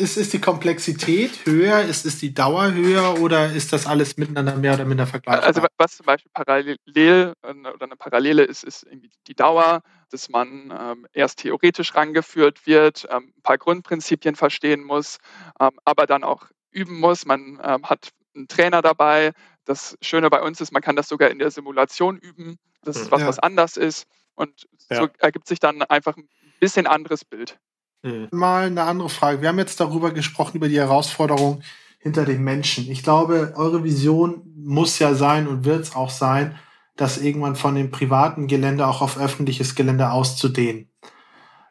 [0.00, 1.80] ist, ist die Komplexität höher?
[1.80, 5.46] Ist, ist die Dauer höher oder ist das alles miteinander mehr oder minder vergleichbar?
[5.46, 10.28] Also was zum Beispiel parallel äh, oder eine Parallele ist, ist irgendwie die Dauer, dass
[10.28, 15.18] man ähm, erst theoretisch rangeführt wird, ähm, ein paar Grundprinzipien verstehen muss,
[15.60, 17.26] ähm, aber dann auch üben muss.
[17.26, 19.32] Man ähm, hat einen Trainer dabei.
[19.64, 22.58] Das Schöne bei uns ist, man kann das sogar in der Simulation üben.
[22.82, 23.10] Das ist hm.
[23.12, 23.26] was, ja.
[23.28, 24.06] was anders ist.
[24.34, 24.96] Und ja.
[24.96, 26.28] so ergibt sich dann einfach ein
[26.60, 27.58] bisschen anderes Bild.
[28.02, 28.28] Mhm.
[28.30, 29.42] Mal eine andere Frage.
[29.42, 31.62] Wir haben jetzt darüber gesprochen, über die Herausforderung
[31.98, 32.90] hinter den Menschen.
[32.90, 36.54] Ich glaube, eure Vision muss ja sein und wird es auch sein,
[36.96, 40.90] das irgendwann von dem privaten Gelände auch auf öffentliches Gelände auszudehnen.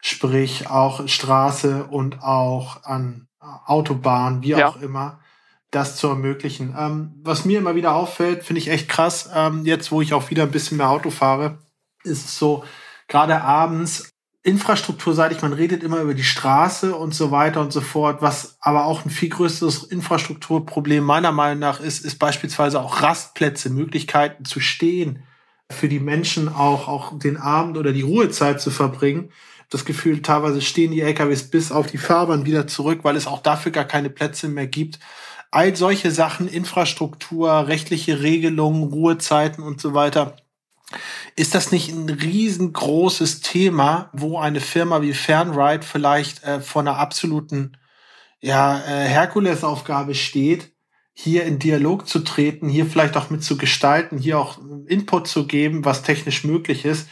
[0.02, 4.70] Sprich auch Straße und auch an Autobahn, wie ja.
[4.70, 5.20] auch immer,
[5.72, 6.76] das zu ermöglichen.
[6.78, 10.30] Ähm, was mir immer wieder auffällt, finde ich echt krass, ähm, jetzt wo ich auch
[10.30, 11.60] wieder ein bisschen mehr Auto fahre,
[12.04, 12.64] ist so,
[13.08, 14.12] gerade abends
[14.50, 18.22] infrastrukturseitig, man redet immer über die Straße und so weiter und so fort.
[18.22, 23.70] Was aber auch ein viel größeres Infrastrukturproblem meiner Meinung nach ist, ist beispielsweise auch Rastplätze,
[23.70, 25.24] Möglichkeiten zu stehen,
[25.72, 29.32] für die Menschen auch, auch den Abend oder die Ruhezeit zu verbringen.
[29.70, 33.44] Das Gefühl, teilweise stehen die LKWs bis auf die Fahrbahn wieder zurück, weil es auch
[33.44, 35.00] dafür gar keine Plätze mehr gibt.
[35.52, 40.38] All solche Sachen, Infrastruktur, rechtliche Regelungen, Ruhezeiten und so weiter.
[41.36, 46.98] Ist das nicht ein riesengroßes Thema, wo eine Firma wie Fernride vielleicht äh, vor einer
[46.98, 47.78] absoluten
[48.42, 50.72] ja, äh, Herkulesaufgabe steht,
[51.14, 55.48] hier in Dialog zu treten, hier vielleicht auch mit zu gestalten, hier auch Input zu
[55.48, 57.10] geben, was technisch möglich ist?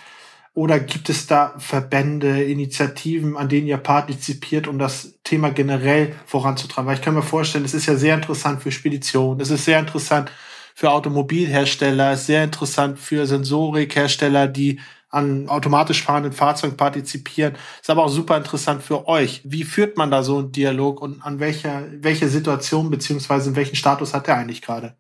[0.54, 6.88] Oder gibt es da Verbände, Initiativen, an denen ihr partizipiert, um das Thema generell voranzutreiben?
[6.88, 9.78] Weil ich kann mir vorstellen, es ist ja sehr interessant für Speditionen, es ist sehr
[9.78, 10.32] interessant
[10.78, 17.56] für Automobilhersteller, ist sehr interessant für Sensorikhersteller, die an automatisch fahrenden Fahrzeugen partizipieren.
[17.82, 19.42] Ist aber auch super interessant für euch.
[19.44, 23.76] Wie führt man da so einen Dialog und an welcher, welche Situation beziehungsweise in welchen
[23.76, 24.96] Status hat er eigentlich gerade?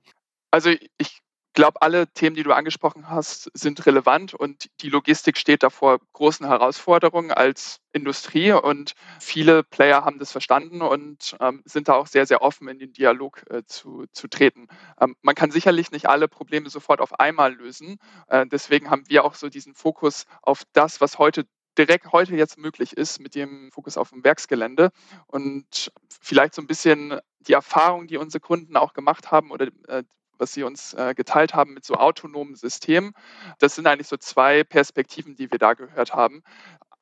[0.49, 1.21] Also ich
[1.57, 5.97] glaube, alle Themen, die du angesprochen hast, sind relevant und die Logistik steht da vor
[6.13, 12.05] großen Herausforderungen als Industrie und viele Player haben das verstanden und ähm, sind da auch
[12.05, 14.67] sehr, sehr offen in den Dialog äh, zu, zu treten.
[15.01, 17.97] Ähm, man kann sicherlich nicht alle Probleme sofort auf einmal lösen.
[18.27, 22.59] Äh, deswegen haben wir auch so diesen Fokus auf das, was heute direkt heute jetzt
[22.59, 24.91] möglich ist mit dem Fokus auf dem Werksgelände
[25.25, 25.91] und
[26.21, 30.03] vielleicht so ein bisschen die Erfahrung, die unsere Kunden auch gemacht haben oder äh,
[30.39, 33.13] was Sie uns äh, geteilt haben mit so autonomen Systemen.
[33.59, 36.43] Das sind eigentlich so zwei Perspektiven, die wir da gehört haben.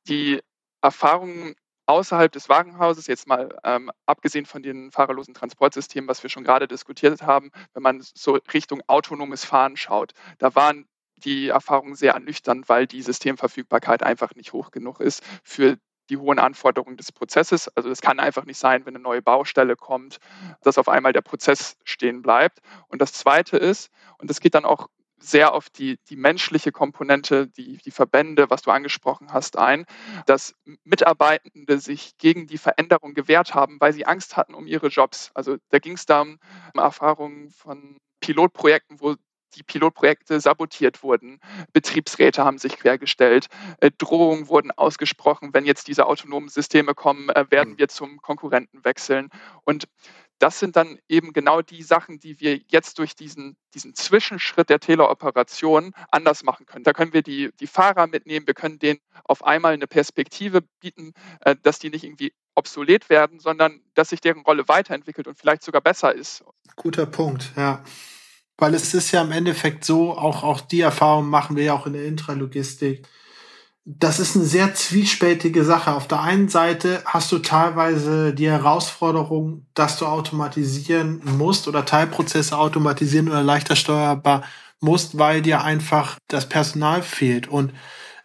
[0.07, 0.41] Die
[0.81, 6.43] Erfahrungen außerhalb des Warenhauses, jetzt mal ähm, abgesehen von den fahrerlosen Transportsystemen, was wir schon
[6.43, 12.13] gerade diskutiert haben, wenn man so Richtung autonomes Fahren schaut, da waren die Erfahrungen sehr
[12.13, 15.77] ernüchternd, weil die Systemverfügbarkeit einfach nicht hoch genug ist für
[16.09, 17.67] die hohen Anforderungen des Prozesses.
[17.75, 20.17] Also es kann einfach nicht sein, wenn eine neue Baustelle kommt,
[20.61, 22.59] dass auf einmal der Prozess stehen bleibt.
[22.87, 24.87] Und das Zweite ist, und das geht dann auch
[25.17, 29.85] sehr auf die, die menschliche Komponente, die, die Verbände, was du angesprochen hast, ein,
[30.25, 35.31] dass Mitarbeitende sich gegen die Veränderung gewehrt haben, weil sie Angst hatten um ihre Jobs.
[35.33, 36.39] Also da ging es da um
[36.75, 39.15] Erfahrungen von Pilotprojekten, wo
[39.55, 41.39] die Pilotprojekte sabotiert wurden.
[41.73, 43.47] Betriebsräte haben sich quergestellt.
[43.79, 45.53] Äh, Drohungen wurden ausgesprochen.
[45.53, 47.77] Wenn jetzt diese autonomen Systeme kommen, äh, werden mhm.
[47.79, 49.29] wir zum Konkurrenten wechseln.
[49.63, 49.87] Und
[50.39, 54.79] das sind dann eben genau die Sachen, die wir jetzt durch diesen, diesen Zwischenschritt der
[54.79, 56.83] Teleoperation anders machen können.
[56.83, 61.13] Da können wir die, die Fahrer mitnehmen, wir können denen auf einmal eine Perspektive bieten,
[61.41, 65.63] äh, dass die nicht irgendwie obsolet werden, sondern dass sich deren Rolle weiterentwickelt und vielleicht
[65.63, 66.43] sogar besser ist.
[66.75, 67.83] Guter Punkt, ja.
[68.57, 71.85] Weil es ist ja im Endeffekt so, auch, auch die Erfahrung machen wir ja auch
[71.85, 73.05] in der Intralogistik.
[73.83, 75.93] Das ist eine sehr zwiespältige Sache.
[75.93, 82.57] Auf der einen Seite hast du teilweise die Herausforderung, dass du automatisieren musst oder Teilprozesse
[82.57, 84.43] automatisieren oder leichter steuerbar
[84.79, 87.47] musst, weil dir einfach das Personal fehlt.
[87.47, 87.73] Und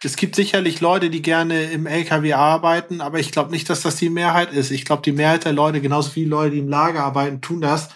[0.03, 3.97] es gibt sicherlich Leute, die gerne im LKW arbeiten, aber ich glaube nicht, dass das
[3.97, 4.71] die Mehrheit ist.
[4.71, 7.89] Ich glaube, die Mehrheit der Leute, genauso wie Leute, die im Lager arbeiten, tun das,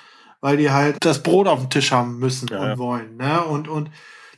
[0.45, 2.77] weil die halt das Brot auf dem Tisch haben müssen ja, und ja.
[2.77, 3.17] wollen.
[3.17, 3.43] Ne?
[3.45, 3.89] Und, und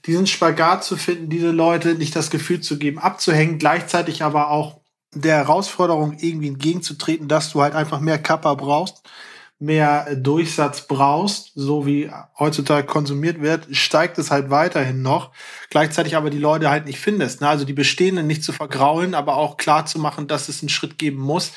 [0.05, 4.79] diesen Spagat zu finden, diese Leute nicht das Gefühl zu geben, abzuhängen, gleichzeitig aber auch
[5.13, 9.03] der Herausforderung irgendwie entgegenzutreten, dass du halt einfach mehr Kappa brauchst,
[9.59, 15.31] mehr Durchsatz brauchst, so wie heutzutage konsumiert wird, steigt es halt weiterhin noch.
[15.71, 17.41] Gleichzeitig aber die Leute halt nicht findest.
[17.41, 17.49] Ne?
[17.49, 20.97] Also die Bestehenden nicht zu vergraulen, aber auch klar zu machen, dass es einen Schritt
[20.97, 21.51] geben muss,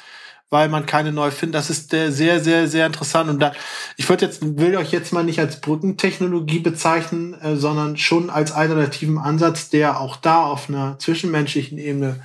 [0.50, 1.54] weil man keine neu findet.
[1.54, 3.30] Das ist sehr, sehr, sehr interessant.
[3.30, 3.52] Und da,
[3.96, 8.52] ich würde jetzt, will euch jetzt mal nicht als Brückentechnologie bezeichnen, äh, sondern schon als
[8.52, 12.20] alternativen Ansatz, der auch da auf einer zwischenmenschlichen Ebene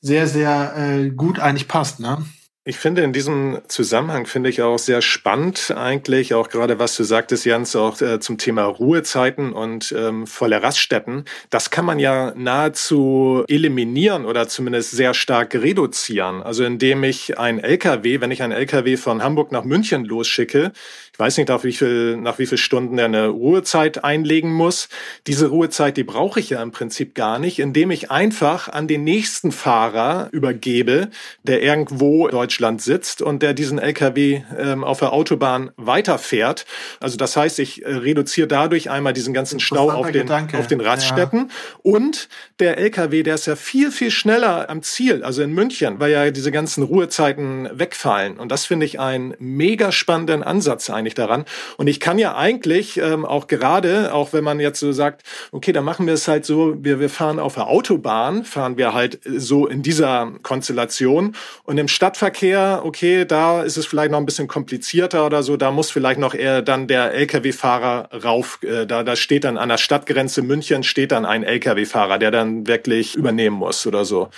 [0.00, 2.00] sehr, sehr äh, gut eigentlich passt.
[2.00, 2.24] Ne?
[2.68, 7.04] Ich finde in diesem Zusammenhang finde ich auch sehr spannend eigentlich, auch gerade was du
[7.04, 11.26] sagtest, Jens, auch äh, zum Thema Ruhezeiten und ähm, volle Raststätten.
[11.48, 16.42] Das kann man ja nahezu eliminieren oder zumindest sehr stark reduzieren.
[16.42, 20.72] Also indem ich ein LKW, wenn ich ein LKW von Hamburg nach München losschicke,
[21.16, 24.90] ich weiß nicht, nach wie viel, nach wie viel Stunden er eine Ruhezeit einlegen muss.
[25.26, 29.02] Diese Ruhezeit, die brauche ich ja im Prinzip gar nicht, indem ich einfach an den
[29.02, 31.08] nächsten Fahrer übergebe,
[31.42, 36.66] der irgendwo in Deutschland sitzt und der diesen LKW ähm, auf der Autobahn weiterfährt.
[37.00, 40.82] Also das heißt, ich äh, reduziere dadurch einmal diesen ganzen Stau auf den, auf den
[40.82, 41.48] Raststätten.
[41.48, 41.80] Ja.
[41.82, 46.12] Und der LKW, der ist ja viel, viel schneller am Ziel, also in München, weil
[46.12, 48.36] ja diese ganzen Ruhezeiten wegfallen.
[48.36, 51.44] Und das finde ich einen mega spannenden Ansatz eigentlich daran.
[51.76, 55.72] Und ich kann ja eigentlich ähm, auch gerade, auch wenn man jetzt so sagt, okay,
[55.72, 59.20] dann machen wir es halt so, wir, wir fahren auf der Autobahn, fahren wir halt
[59.24, 61.36] so in dieser Konstellation.
[61.64, 65.70] Und im Stadtverkehr, okay, da ist es vielleicht noch ein bisschen komplizierter oder so, da
[65.70, 69.78] muss vielleicht noch eher dann der Lkw-Fahrer rauf, äh, da, da steht dann an der
[69.78, 74.30] Stadtgrenze München steht dann ein Lkw-Fahrer, der dann wirklich übernehmen muss oder so.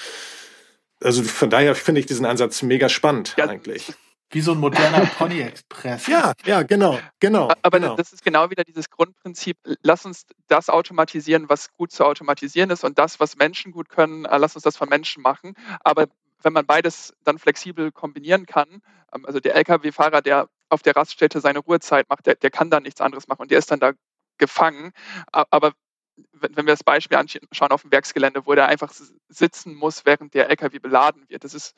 [1.02, 3.92] Also von daher finde ich diesen Ansatz mega spannend ja, eigentlich.
[4.30, 6.06] Wie so ein moderner Pony Express.
[6.06, 7.50] ja, ja, genau, genau.
[7.62, 7.96] Aber genau.
[7.96, 9.56] das ist genau wieder dieses Grundprinzip.
[9.82, 14.26] Lass uns das automatisieren, was gut zu automatisieren ist und das, was Menschen gut können,
[14.26, 15.54] äh, lass uns das von Menschen machen.
[15.80, 16.08] Aber
[16.42, 18.82] wenn man beides dann flexibel kombinieren kann,
[19.14, 22.82] ähm, also der Lkw-Fahrer, der auf der Raststätte seine Ruhezeit macht, der, der kann dann
[22.82, 23.92] nichts anderes machen und der ist dann da
[24.36, 24.92] gefangen.
[25.32, 25.72] Aber
[26.32, 28.92] wenn wir das Beispiel anschauen auf dem Werksgelände, wo der einfach
[29.28, 31.74] sitzen muss, während der LKW beladen wird, das ist,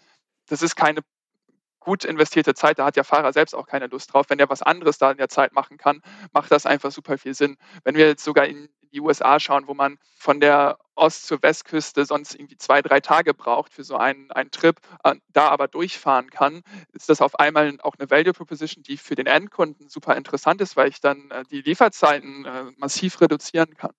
[0.46, 1.00] das ist keine
[1.80, 4.26] gut investierte Zeit, da hat der Fahrer selbst auch keine Lust drauf.
[4.28, 7.34] Wenn er was anderes da in der Zeit machen kann, macht das einfach super viel
[7.34, 7.56] Sinn.
[7.84, 12.04] Wenn wir jetzt sogar in die USA schauen, wo man von der Ost- zur Westküste
[12.04, 16.30] sonst irgendwie zwei, drei Tage braucht für so einen, einen Trip, äh, da aber durchfahren
[16.30, 16.62] kann,
[16.92, 20.76] ist das auf einmal auch eine Value Proposition, die für den Endkunden super interessant ist,
[20.76, 23.92] weil ich dann äh, die Lieferzeiten äh, massiv reduzieren kann.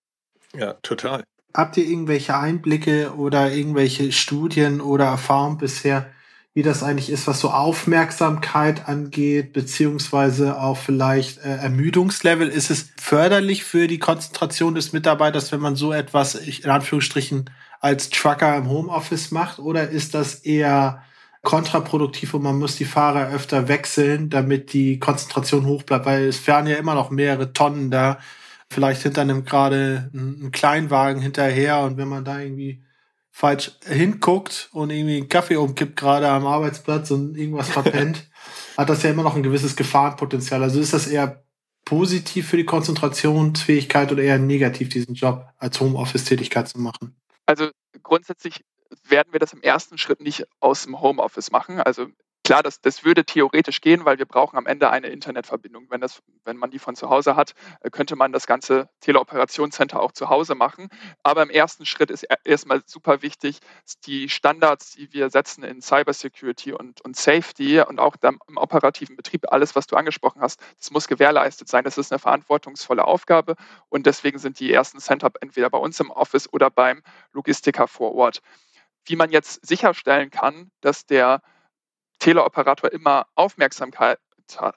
[0.53, 1.23] Ja, total.
[1.53, 6.11] Habt ihr irgendwelche Einblicke oder irgendwelche Studien oder Erfahrungen bisher,
[6.53, 12.49] wie das eigentlich ist, was so Aufmerksamkeit angeht, beziehungsweise auch vielleicht äh, Ermüdungslevel.
[12.49, 18.09] Ist es förderlich für die Konzentration des Mitarbeiters, wenn man so etwas in Anführungsstrichen als
[18.09, 19.59] Trucker im Homeoffice macht?
[19.59, 21.03] Oder ist das eher
[21.41, 26.05] kontraproduktiv und man muss die Fahrer öfter wechseln, damit die Konzentration hoch bleibt?
[26.05, 28.19] Weil es fahren ja immer noch mehrere Tonnen da,
[28.69, 32.81] vielleicht hinter einem gerade ein Kleinwagen hinterher und wenn man da irgendwie
[33.31, 38.29] falsch hinguckt und irgendwie einen Kaffee umkippt gerade am Arbeitsplatz und irgendwas verpennt,
[38.77, 40.61] hat das ja immer noch ein gewisses Gefahrenpotenzial.
[40.61, 41.43] Also ist das eher
[41.85, 47.15] positiv für die Konzentrationsfähigkeit oder eher negativ, diesen Job als Homeoffice-Tätigkeit zu machen?
[47.45, 47.69] Also
[48.03, 48.63] grundsätzlich
[49.03, 51.79] werden wir das im ersten Schritt nicht aus dem Homeoffice machen.
[51.79, 52.07] Also
[52.43, 55.85] Klar, das, das würde theoretisch gehen, weil wir brauchen am Ende eine Internetverbindung.
[55.91, 59.99] Wenn, das, wenn man die von zu Hause hat, äh, könnte man das ganze Teleoperationscenter
[59.99, 60.89] auch zu Hause machen.
[61.21, 63.59] Aber im ersten Schritt ist erstmal super wichtig,
[64.07, 69.45] die Standards, die wir setzen in Cybersecurity und, und Safety und auch im operativen Betrieb,
[69.51, 71.83] alles, was du angesprochen hast, das muss gewährleistet sein.
[71.83, 73.55] Das ist eine verantwortungsvolle Aufgabe
[73.89, 78.15] und deswegen sind die ersten Center entweder bei uns im Office oder beim Logistiker vor
[78.15, 78.41] Ort.
[79.05, 81.41] Wie man jetzt sicherstellen kann, dass der
[82.21, 84.19] Teleoperator immer Aufmerksamkeit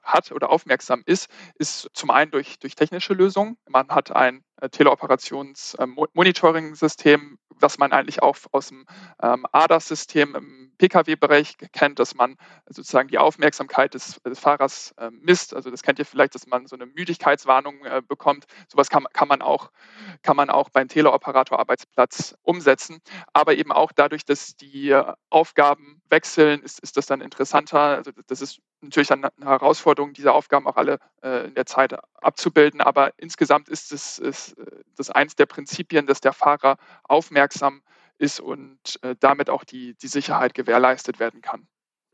[0.02, 3.59] hat oder aufmerksam ist, ist zum einen durch, durch technische Lösungen.
[3.68, 8.87] Man hat ein äh, Teleoperations-Monitoring-System, was man eigentlich auch aus dem
[9.22, 12.37] ähm, ADAS-System Pkw-Bereich kennt, dass man
[12.68, 15.54] sozusagen die Aufmerksamkeit des, des Fahrers äh, misst.
[15.54, 18.44] Also das kennt ihr vielleicht, dass man so eine Müdigkeitswarnung äh, bekommt.
[18.68, 19.70] Sowas kann, kann, man auch,
[20.22, 23.00] kann man auch beim Teleoperator-Arbeitsplatz umsetzen.
[23.32, 27.80] Aber eben auch dadurch, dass die äh, Aufgaben wechseln, ist, ist das dann interessanter.
[27.80, 32.80] Also das ist natürlich eine Herausforderung, diese Aufgaben auch alle äh, in der Zeit abzubilden.
[32.80, 34.64] Aber insgesamt ist es ist, äh,
[34.96, 37.82] das eins der Prinzipien, dass der Fahrer aufmerksam
[38.18, 41.66] ist und äh, damit auch die, die Sicherheit gewährleistet werden kann.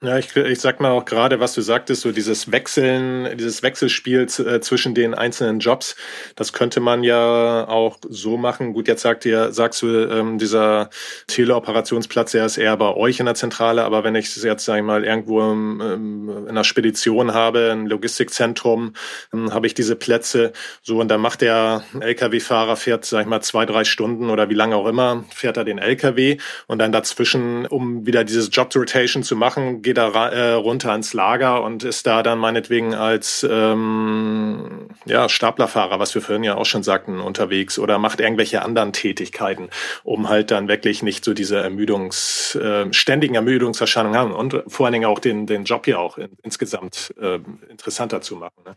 [0.03, 4.23] Ja, ich, ich sag mal auch gerade, was du sagtest, so dieses Wechseln, dieses Wechselspiel
[4.23, 5.95] äh, zwischen den einzelnen Jobs,
[6.37, 8.73] das könnte man ja auch so machen.
[8.73, 10.89] Gut, jetzt sagt ihr, sagst du, ähm, dieser
[11.27, 14.83] Teleoperationsplatz, der ist eher bei euch in der Zentrale, aber wenn ich jetzt, sag ich
[14.83, 18.95] mal, irgendwo ähm, in einer Spedition habe, ein Logistikzentrum,
[19.35, 23.43] ähm, habe ich diese Plätze, so und dann macht der Lkw-Fahrer, fährt, sag ich mal,
[23.43, 27.67] zwei, drei Stunden oder wie lange auch immer, fährt er den Lkw und dann dazwischen,
[27.67, 32.07] um wieder dieses Job Rotation zu machen, geht er äh, runter ins Lager und ist
[32.07, 37.77] da dann meinetwegen als ähm, ja, Staplerfahrer, was wir vorhin ja auch schon sagten, unterwegs
[37.77, 39.69] oder macht irgendwelche anderen Tätigkeiten,
[40.05, 44.93] um halt dann wirklich nicht so diese Ermüdungs, äh, ständigen Ermüdungserscheinungen haben und vor allen
[44.93, 48.63] Dingen auch den, den Job hier auch in, insgesamt äh, interessanter zu machen.
[48.65, 48.77] Ne?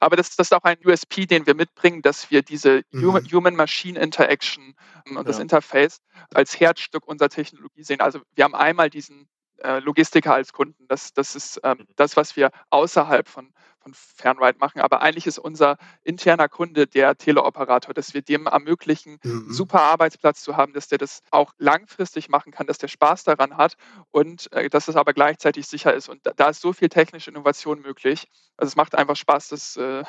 [0.00, 3.20] Aber das, das, ist auch ein USP, den wir mitbringen, dass wir diese mhm.
[3.30, 4.74] Human-Machine-Interaction
[5.08, 5.22] und ja.
[5.22, 6.00] das Interface
[6.34, 8.00] als Herzstück unserer Technologie sehen.
[8.00, 9.28] Also wir haben einmal diesen
[9.62, 10.86] äh, Logistiker als Kunden.
[10.88, 13.52] Das, das ist ähm, das, was wir außerhalb von,
[13.88, 14.80] von Fernride machen.
[14.80, 19.50] Aber eigentlich ist unser interner Kunde der Teleoperator, dass wir dem ermöglichen, mhm.
[19.50, 23.56] super Arbeitsplatz zu haben, dass der das auch langfristig machen kann, dass der Spaß daran
[23.56, 23.74] hat
[24.10, 26.08] und äh, dass es aber gleichzeitig sicher ist.
[26.08, 28.28] Und da, da, ist so viel technische Innovation möglich.
[28.56, 30.02] Also es macht einfach Spaß, das äh,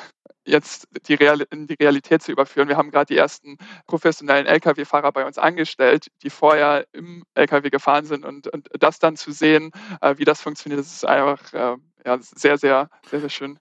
[0.45, 2.67] jetzt die Real in die Realität zu überführen.
[2.67, 8.05] Wir haben gerade die ersten professionellen Lkw-Fahrer bei uns angestellt, die vorher im Lkw gefahren
[8.05, 11.75] sind und, und das dann zu sehen, äh, wie das funktioniert, das ist einfach äh,
[12.05, 13.59] ja, sehr, sehr, sehr, sehr schön.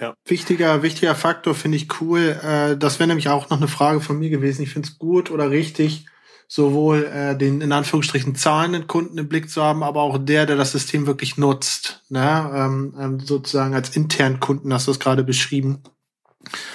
[0.00, 0.14] Ja.
[0.26, 2.38] Wichtiger, wichtiger Faktor finde ich cool.
[2.42, 4.62] Äh, das wäre nämlich auch noch eine Frage von mir gewesen.
[4.62, 6.06] Ich finde es gut oder richtig,
[6.48, 10.56] sowohl äh, den in Anführungsstrichen zahlenden Kunden im Blick zu haben, aber auch der, der
[10.56, 12.02] das System wirklich nutzt.
[12.10, 12.50] Ne?
[12.54, 15.82] Ähm, ähm, sozusagen als internen Kunden hast du es gerade beschrieben.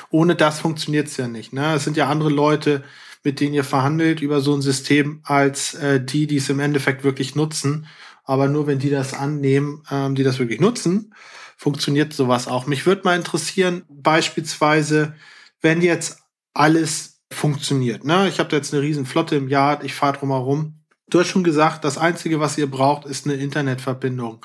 [0.10, 1.54] Ohne das funktioniert es ja nicht.
[1.54, 1.76] Ne?
[1.76, 2.84] Es sind ja andere Leute,
[3.24, 7.04] mit denen ihr verhandelt über so ein System, als äh, die, die es im Endeffekt
[7.04, 7.86] wirklich nutzen.
[8.24, 11.14] Aber nur wenn die das annehmen, ähm, die das wirklich nutzen,
[11.62, 12.66] funktioniert sowas auch.
[12.66, 15.14] Mich würde mal interessieren, beispielsweise,
[15.62, 16.18] wenn jetzt
[16.56, 18.04] alles funktioniert.
[18.04, 18.28] Ne?
[18.28, 20.80] Ich habe jetzt eine riesen Flotte im Yard, ich fahre drumherum.
[21.08, 24.44] Du hast schon gesagt, das Einzige, was ihr braucht, ist eine Internetverbindung.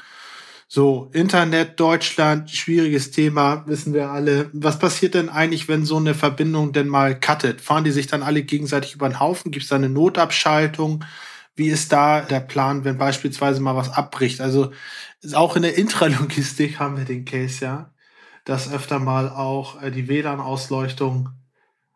[0.69, 4.51] So, Internet, Deutschland, schwieriges Thema, wissen wir alle.
[4.53, 7.63] Was passiert denn eigentlich, wenn so eine Verbindung denn mal cuttet?
[7.63, 9.53] Fahren die sich dann alle gegenseitig über den Haufen?
[9.53, 11.03] Gibt es da eine Notabschaltung?
[11.57, 14.41] Wie ist da der Plan, wenn beispielsweise mal was abbricht?
[14.41, 14.73] Also
[15.35, 17.95] auch in der Intralogistik haben wir den Case, ja,
[18.45, 21.31] dass öfter mal auch äh, die WLAN-Ausleuchtung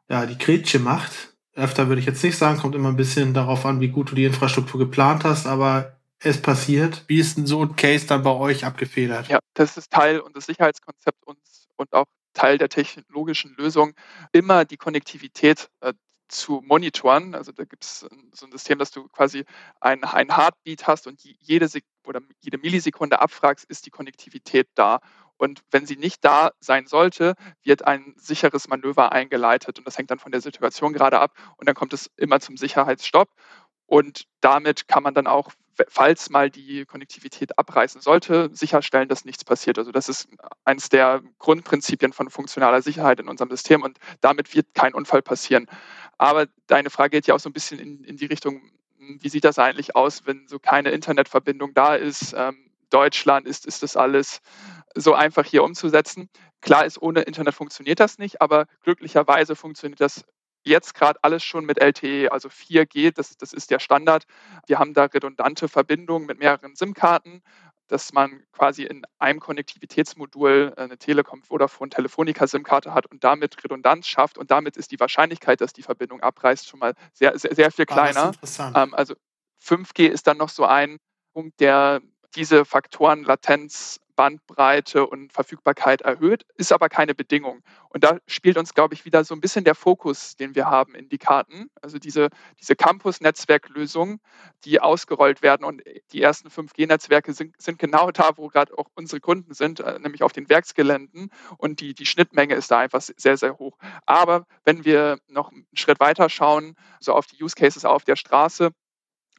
[0.09, 1.35] ja, die Grätsche macht.
[1.55, 4.15] Öfter würde ich jetzt nicht sagen, kommt immer ein bisschen darauf an, wie gut du
[4.15, 7.05] die Infrastruktur geplant hast, aber es passiert.
[7.07, 9.29] Wie ist denn so ein Case dann bei euch abgefedert?
[9.29, 13.93] Ja, das ist Teil unseres Sicherheitskonzepts und auch Teil der technologischen Lösung,
[14.33, 15.93] immer die Konnektivität äh,
[16.33, 17.35] zu monitoren.
[17.35, 18.01] Also da gibt es
[18.33, 19.45] so ein System, dass du quasi
[19.81, 25.01] ein, ein Heartbeat hast und jede, Sek oder jede Millisekunde abfragst, ist die Konnektivität da.
[25.37, 29.79] Und wenn sie nicht da sein sollte, wird ein sicheres Manöver eingeleitet.
[29.79, 31.33] Und das hängt dann von der Situation gerade ab.
[31.57, 33.31] Und dann kommt es immer zum Sicherheitsstopp.
[33.87, 35.51] Und damit kann man dann auch,
[35.89, 39.79] falls mal die Konnektivität abreißen sollte, sicherstellen, dass nichts passiert.
[39.79, 40.29] Also das ist
[40.65, 45.67] eines der Grundprinzipien von funktionaler Sicherheit in unserem System und damit wird kein Unfall passieren.
[46.21, 48.61] Aber deine Frage geht ja auch so ein bisschen in, in die Richtung,
[48.99, 52.35] wie sieht das eigentlich aus, wenn so keine Internetverbindung da ist?
[52.37, 54.43] Ähm, Deutschland ist, ist das alles
[54.95, 56.29] so einfach hier umzusetzen.
[56.61, 60.27] Klar ist, ohne Internet funktioniert das nicht, aber glücklicherweise funktioniert das
[60.65, 64.25] jetzt gerade alles schon mit LTE, also 4G, das, das ist der Standard.
[64.67, 67.43] Wir haben da redundante Verbindungen mit mehreren SIM-Karten,
[67.91, 73.63] dass man quasi in einem Konnektivitätsmodul äh, eine Telekom, Vodafone, Telefonica SIM-Karte hat und damit
[73.65, 77.55] Redundanz schafft und damit ist die Wahrscheinlichkeit, dass die Verbindung abreißt, schon mal sehr, sehr,
[77.55, 78.33] sehr viel ah, kleiner.
[78.59, 79.15] Ah, also
[79.63, 80.99] 5G ist dann noch so ein
[81.33, 82.01] Punkt, der
[82.35, 87.63] diese Faktoren Latenz, Bandbreite und Verfügbarkeit erhöht, ist aber keine Bedingung.
[87.89, 90.95] Und da spielt uns, glaube ich, wieder so ein bisschen der Fokus, den wir haben
[90.95, 91.71] in die Karten.
[91.81, 92.29] Also diese,
[92.61, 94.21] diese Campus-Netzwerklösungen,
[94.65, 95.65] die ausgerollt werden.
[95.65, 99.99] Und die ersten 5G-Netzwerke sind, sind genau da, wo gerade auch unsere Kunden sind, äh,
[99.99, 101.31] nämlich auf den Werksgeländen.
[101.57, 103.79] Und die, die Schnittmenge ist da einfach sehr, sehr hoch.
[104.05, 108.17] Aber wenn wir noch einen Schritt weiter schauen, so auf die Use Cases auf der
[108.17, 108.73] Straße,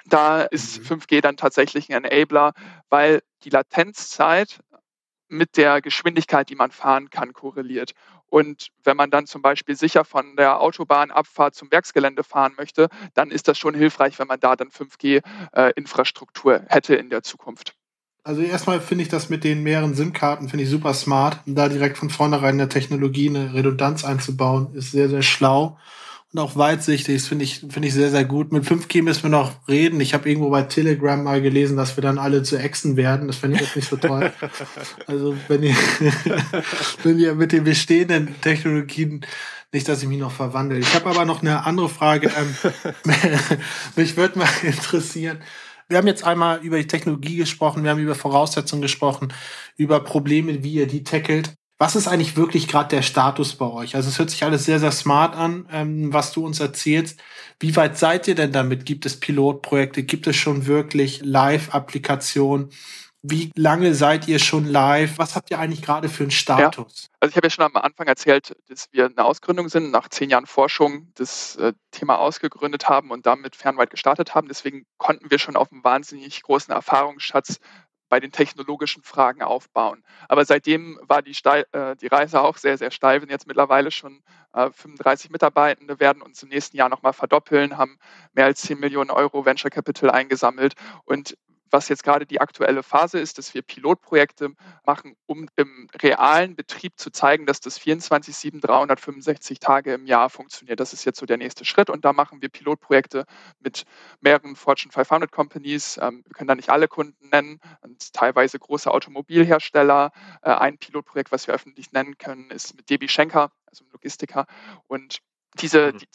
[0.05, 1.21] da ist 5G mhm.
[1.21, 2.53] dann tatsächlich ein Enabler,
[2.89, 4.59] weil die Latenzzeit
[5.27, 7.93] mit der Geschwindigkeit, die man fahren kann, korreliert.
[8.27, 13.31] Und wenn man dann zum Beispiel sicher von der Autobahnabfahrt zum Werksgelände fahren möchte, dann
[13.31, 17.75] ist das schon hilfreich, wenn man da dann 5G-Infrastruktur äh, hätte in der Zukunft.
[18.23, 21.39] Also erstmal finde ich das mit den mehreren SIM-Karten finde ich super smart.
[21.45, 25.77] Da direkt von vornherein in der Technologie eine Redundanz einzubauen, ist sehr, sehr schlau
[26.33, 27.15] und auch weitsichtig.
[27.15, 28.51] Das finde ich, finde ich sehr, sehr gut.
[28.51, 29.99] Mit 5G müssen wir noch reden.
[29.99, 33.27] Ich habe irgendwo bei Telegram mal gelesen, dass wir dann alle zu Echsen werden.
[33.27, 34.31] Das finde ich jetzt nicht so toll.
[35.07, 35.75] also wenn ihr,
[37.03, 39.25] wenn ihr mit den bestehenden Technologien
[39.73, 40.79] nicht, dass ich mich noch verwandle.
[40.79, 42.29] Ich habe aber noch eine andere Frage.
[42.37, 42.55] Ähm,
[43.95, 45.39] mich würde mal interessieren.
[45.87, 49.33] Wir haben jetzt einmal über die Technologie gesprochen, wir haben über Voraussetzungen gesprochen,
[49.75, 51.53] über Probleme, wie ihr die tackelt.
[51.81, 53.95] Was ist eigentlich wirklich gerade der Status bei euch?
[53.95, 57.19] Also es hört sich alles sehr, sehr smart an, ähm, was du uns erzählst.
[57.59, 58.85] Wie weit seid ihr denn damit?
[58.85, 60.03] Gibt es Pilotprojekte?
[60.03, 62.69] Gibt es schon wirklich Live-Applikationen?
[63.23, 65.17] Wie lange seid ihr schon live?
[65.17, 67.05] Was habt ihr eigentlich gerade für einen Status?
[67.05, 67.17] Ja.
[67.19, 70.29] Also ich habe ja schon am Anfang erzählt, dass wir eine Ausgründung sind, nach zehn
[70.29, 74.47] Jahren Forschung das äh, Thema ausgegründet haben und damit fernweit gestartet haben.
[74.47, 77.59] Deswegen konnten wir schon auf einem wahnsinnig großen Erfahrungsschatz
[78.11, 80.03] bei den technologischen Fragen aufbauen.
[80.27, 83.15] Aber seitdem war die, Steil, äh, die Reise auch sehr, sehr steil.
[83.15, 84.21] Wir sind jetzt mittlerweile schon
[84.53, 87.97] äh, 35 Mitarbeitende, werden uns im nächsten Jahr nochmal verdoppeln, haben
[88.33, 90.73] mehr als 10 Millionen Euro Venture Capital eingesammelt
[91.05, 91.37] und
[91.71, 94.53] was jetzt gerade die aktuelle Phase ist, dass wir Pilotprojekte
[94.85, 100.79] machen, um im realen Betrieb zu zeigen, dass das 24-7, 365 Tage im Jahr funktioniert.
[100.79, 101.89] Das ist jetzt so der nächste Schritt.
[101.89, 103.25] Und da machen wir Pilotprojekte
[103.59, 103.83] mit
[104.19, 105.97] mehreren Fortune 500 Companies.
[106.01, 107.59] Ähm, wir können da nicht alle Kunden nennen,
[108.13, 110.11] teilweise große Automobilhersteller.
[110.41, 114.45] Äh, ein Pilotprojekt, was wir öffentlich nennen können, ist mit DB Schenker, also einem Logistiker.
[114.87, 115.19] Und
[115.59, 115.97] diese, mhm.
[115.99, 116.07] die,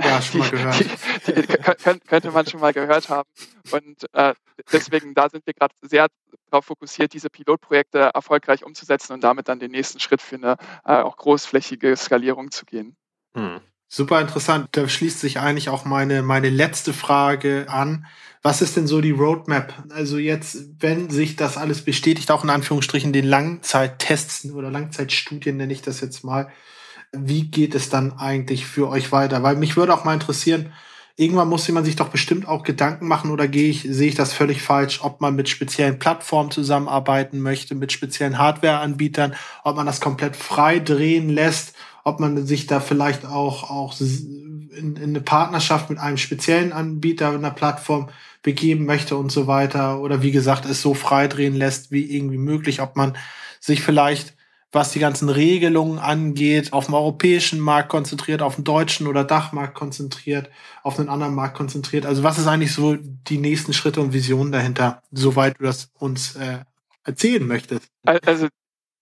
[0.00, 0.80] ja, schon mal gehört.
[0.80, 3.28] Die, die, die, könnte man schon mal gehört haben.
[3.70, 4.34] Und äh,
[4.72, 6.08] deswegen, da sind wir gerade sehr
[6.50, 11.02] darauf fokussiert, diese Pilotprojekte erfolgreich umzusetzen und damit dann den nächsten Schritt für eine äh,
[11.02, 12.96] auch großflächige Skalierung zu gehen.
[13.34, 13.60] Hm.
[13.90, 14.68] Super interessant.
[14.72, 18.06] Da schließt sich eigentlich auch meine, meine letzte Frage an.
[18.42, 19.72] Was ist denn so die Roadmap?
[19.90, 25.72] Also jetzt, wenn sich das alles bestätigt, auch in Anführungsstrichen den Langzeittests oder Langzeitstudien nenne
[25.72, 26.52] ich das jetzt mal,
[27.12, 29.42] Wie geht es dann eigentlich für euch weiter?
[29.42, 30.72] Weil mich würde auch mal interessieren,
[31.16, 34.32] irgendwann muss man sich doch bestimmt auch Gedanken machen oder gehe ich, sehe ich das
[34.32, 39.34] völlig falsch, ob man mit speziellen Plattformen zusammenarbeiten möchte, mit speziellen Hardware-Anbietern,
[39.64, 44.70] ob man das komplett frei drehen lässt, ob man sich da vielleicht auch, auch in,
[44.96, 48.08] in eine Partnerschaft mit einem speziellen Anbieter, einer Plattform
[48.42, 50.00] begeben möchte und so weiter.
[50.00, 53.16] Oder wie gesagt, es so frei drehen lässt, wie irgendwie möglich, ob man
[53.60, 54.37] sich vielleicht
[54.70, 59.74] was die ganzen Regelungen angeht, auf dem europäischen Markt konzentriert, auf den deutschen oder Dachmarkt
[59.74, 60.50] konzentriert,
[60.82, 62.04] auf einen anderen Markt konzentriert.
[62.04, 66.36] Also was ist eigentlich so die nächsten Schritte und Visionen dahinter, soweit du das uns
[66.36, 66.58] äh,
[67.04, 67.88] erzählen möchtest?
[68.04, 68.48] Also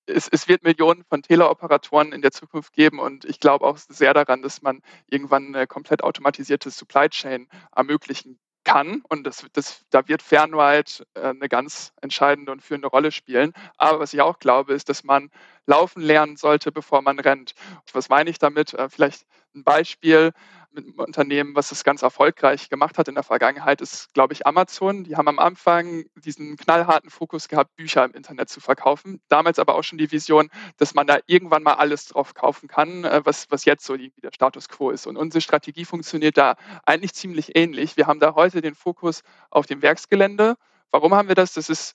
[0.07, 4.14] es, es, wird Millionen von Teleoperatoren in der Zukunft geben und ich glaube auch sehr
[4.14, 10.07] daran, dass man irgendwann eine komplett automatisierte Supply Chain ermöglichen kann und das, das, da
[10.09, 13.53] wird Fernride äh, eine ganz entscheidende und führende Rolle spielen.
[13.79, 15.31] Aber was ich auch glaube, ist, dass man
[15.67, 17.55] laufen lernen sollte, bevor man rennt.
[17.93, 18.75] Was meine ich damit?
[18.75, 20.33] Äh, vielleicht ein Beispiel
[20.77, 24.47] mit einem Unternehmen, was es ganz erfolgreich gemacht hat in der Vergangenheit, ist, glaube ich,
[24.47, 25.05] Amazon.
[25.05, 29.21] Die haben am Anfang diesen knallharten Fokus gehabt, Bücher im Internet zu verkaufen.
[29.29, 33.05] Damals aber auch schon die Vision, dass man da irgendwann mal alles drauf kaufen kann,
[33.05, 35.07] äh, was, was jetzt so irgendwie der Status quo ist.
[35.07, 37.97] Und unsere Strategie funktioniert da eigentlich ziemlich ähnlich.
[37.97, 40.57] Wir haben da heute den Fokus auf dem Werksgelände.
[40.91, 41.55] Warum haben wir das?
[41.55, 41.95] Das ist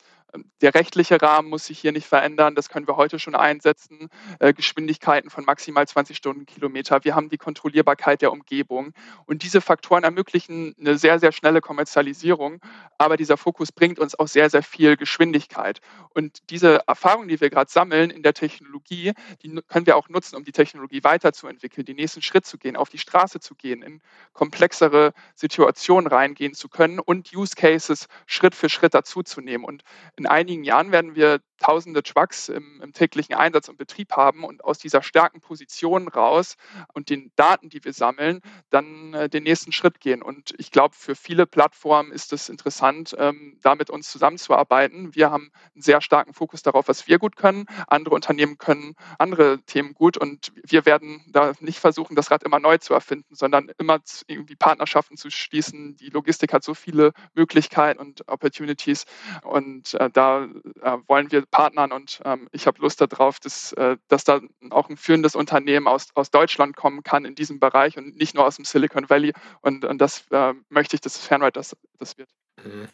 [0.62, 2.56] der rechtliche Rahmen muss sich hier nicht verändern.
[2.56, 4.10] Das können wir heute schon einsetzen.
[4.40, 7.04] Äh, Geschwindigkeiten von maximal 20 Stundenkilometer.
[7.04, 8.94] Wir haben die Kontrollierbarkeit der Umgebung.
[9.26, 12.62] Und diese Faktoren ermöglichen eine sehr, sehr schnelle Kommerzialisierung.
[12.98, 15.80] Aber dieser Fokus bringt uns auch sehr, sehr viel Geschwindigkeit.
[16.14, 20.36] Und diese Erfahrungen, die wir gerade sammeln in der Technologie, die können wir auch nutzen,
[20.36, 24.02] um die Technologie weiterzuentwickeln, den nächsten Schritt zu gehen, auf die Straße zu gehen, in
[24.34, 29.66] komplexere Situationen reingehen zu können und Use Cases Schritt für Schritt dazuzunehmen.
[29.66, 29.84] Und
[30.22, 34.64] in einigen Jahren werden wir tausende Trucks im, im, täglichen Einsatz und Betrieb haben und
[34.64, 36.58] aus dieser starken Position raus
[36.94, 40.22] und den Daten, die wir sammeln, dann äh, den nächsten Schritt gehen.
[40.22, 45.16] Und ich glaube, für viele Plattformen ist es interessant, ähm, da mit uns zusammenzuarbeiten.
[45.16, 47.66] Wir haben einen sehr starken Fokus darauf, was wir gut können.
[47.88, 52.60] Andere Unternehmen können andere Themen gut und wir werden da nicht versuchen, das Rad immer
[52.60, 55.96] neu zu erfinden, sondern immer irgendwie Partnerschaften zu schließen.
[55.96, 59.06] Die Logistik hat so viele Möglichkeiten und Opportunities
[59.44, 60.44] und äh, da
[60.82, 64.90] äh, wollen wir Partnern und ähm, ich habe Lust darauf, dass, äh, dass da auch
[64.90, 68.56] ein führendes Unternehmen aus, aus Deutschland kommen kann in diesem Bereich und nicht nur aus
[68.56, 69.34] dem Silicon Valley.
[69.62, 72.30] Und, und das äh, möchte ich, dass Fernride das, das wird.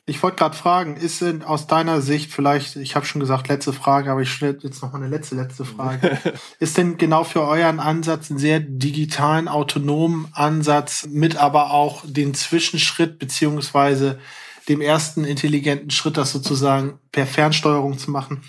[0.05, 3.73] Ich wollte gerade fragen, ist denn aus deiner Sicht vielleicht, ich habe schon gesagt, letzte
[3.73, 6.17] Frage, aber ich stelle jetzt noch mal eine letzte, letzte Frage.
[6.59, 12.33] ist denn genau für euren Ansatz einen sehr digitalen, autonomen Ansatz mit aber auch den
[12.33, 14.19] Zwischenschritt beziehungsweise
[14.67, 18.43] dem ersten intelligenten Schritt, das sozusagen per Fernsteuerung zu machen,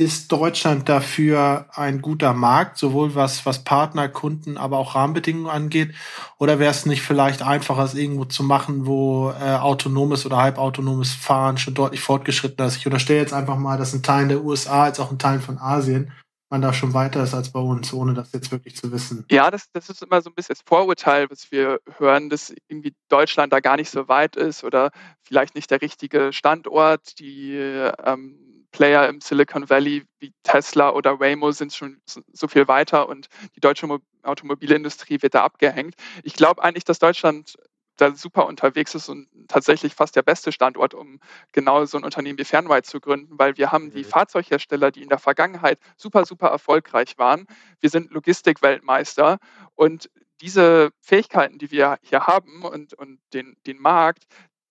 [0.00, 5.94] ist Deutschland dafür ein guter Markt, sowohl was, was Partner, Kunden, aber auch Rahmenbedingungen angeht?
[6.38, 11.12] Oder wäre es nicht vielleicht einfacher, es irgendwo zu machen, wo äh, autonomes oder halbautonomes
[11.12, 12.78] Fahren schon deutlich fortgeschritten ist?
[12.78, 15.58] Ich unterstelle jetzt einfach mal, dass ein Teil der USA als auch ein Teil von
[15.58, 16.12] Asien
[16.50, 19.24] man da schon weiter ist als bei uns, ohne das jetzt wirklich zu wissen.
[19.30, 22.94] Ja, das, das ist immer so ein bisschen das Vorurteil, was wir hören, dass irgendwie
[23.08, 24.90] Deutschland da gar nicht so weit ist oder
[25.22, 27.18] vielleicht nicht der richtige Standort.
[27.20, 32.00] Die ähm, Player im Silicon Valley wie Tesla oder Waymo sind schon
[32.32, 33.88] so viel weiter und die deutsche
[34.22, 35.94] Automobilindustrie wird da abgehängt.
[36.22, 37.56] Ich glaube eigentlich, dass Deutschland
[38.00, 41.20] da super unterwegs ist und tatsächlich fast der beste Standort, um
[41.52, 44.08] genau so ein Unternehmen wie Fernride zu gründen, weil wir haben die mhm.
[44.08, 47.46] Fahrzeughersteller, die in der Vergangenheit super, super erfolgreich waren.
[47.80, 49.38] Wir sind Logistikweltmeister
[49.74, 54.24] und diese Fähigkeiten, die wir hier haben und, und den, den Markt,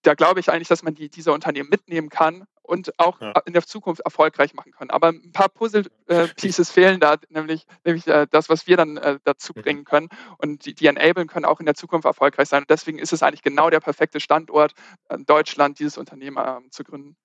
[0.04, 3.34] da glaube ich eigentlich, dass man die, diese Unternehmen mitnehmen kann und auch ja.
[3.46, 4.90] in der Zukunft erfolgreich machen kann.
[4.90, 9.20] Aber ein paar Puzzle-Pieces äh, fehlen da, nämlich, nämlich äh, das, was wir dann äh,
[9.24, 9.62] dazu mhm.
[9.62, 12.64] bringen können und die, die enablen können, auch in der Zukunft erfolgreich sein.
[12.64, 14.74] Und deswegen ist es eigentlich genau der perfekte Standort,
[15.10, 17.18] in Deutschland dieses Unternehmen ähm, zu gründen.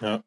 [0.00, 0.22] Ja.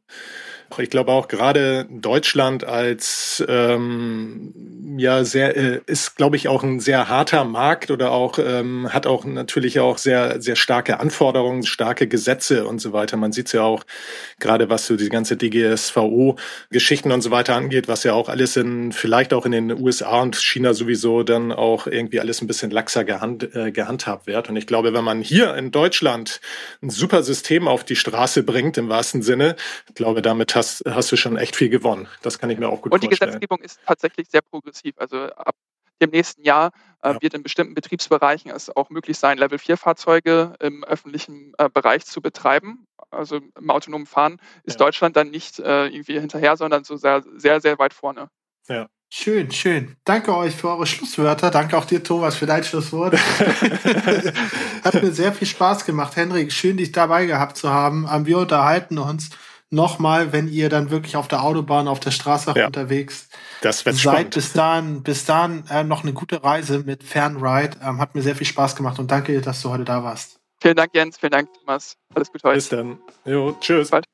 [0.78, 6.80] Ich glaube auch gerade Deutschland als ähm, ja sehr äh, ist, glaube ich, auch ein
[6.80, 12.08] sehr harter Markt oder auch ähm, hat auch natürlich auch sehr sehr starke Anforderungen, starke
[12.08, 13.18] Gesetze und so weiter.
[13.18, 13.84] Man sieht es ja auch
[14.40, 18.94] gerade was so die ganze DGSVO-Geschichten und so weiter angeht, was ja auch alles in
[18.94, 23.04] vielleicht auch in den USA und China sowieso dann auch irgendwie alles ein bisschen laxer
[23.04, 24.50] gehand, äh, gehandhabt wird.
[24.50, 26.40] Und ich glaube, wenn man hier in Deutschland
[26.82, 29.56] ein super System auf die Straße bringt im wahrsten Sinne,
[29.88, 32.08] ich glaube, damit hast, hast du schon echt viel gewonnen.
[32.22, 33.12] Das kann ich mir auch gut vorstellen.
[33.12, 34.96] Und die Gesetzgebung ist tatsächlich sehr progressiv.
[34.98, 35.56] Also ab
[36.02, 36.72] dem nächsten Jahr
[37.04, 37.22] äh, ja.
[37.22, 42.86] wird in bestimmten Betriebsbereichen es auch möglich sein, Level-4-Fahrzeuge im öffentlichen äh, Bereich zu betreiben.
[43.10, 44.86] Also im autonomen Fahren ist ja.
[44.86, 48.30] Deutschland dann nicht äh, irgendwie hinterher, sondern so sehr, sehr, sehr weit vorne.
[48.68, 48.88] Ja.
[49.14, 49.98] Schön, schön.
[50.06, 51.52] Danke euch für eure Schlusswörter.
[51.52, 53.14] Danke auch dir, Thomas, für dein Schlusswort.
[54.84, 56.16] Hat mir sehr viel Spaß gemacht.
[56.16, 58.08] Henrik, schön, dich dabei gehabt zu haben.
[58.10, 59.32] Ähm, wir unterhalten uns
[59.72, 63.30] nochmal, wenn ihr dann wirklich auf der Autobahn, auf der Straße ja, unterwegs
[63.62, 63.98] das seid.
[63.98, 64.36] Spannend.
[64.36, 67.78] Bis dahin, bis dahin äh, noch eine gute Reise mit Fernride.
[67.84, 70.40] Ähm, hat mir sehr viel Spaß gemacht und danke, dass du heute da warst.
[70.62, 71.18] Vielen Dank, Jens.
[71.18, 71.96] Vielen Dank, Thomas.
[72.14, 72.56] Alles Gute heute.
[72.58, 73.00] Bis dann.
[73.26, 73.90] Jo, tschüss.
[73.90, 74.06] Bis bald.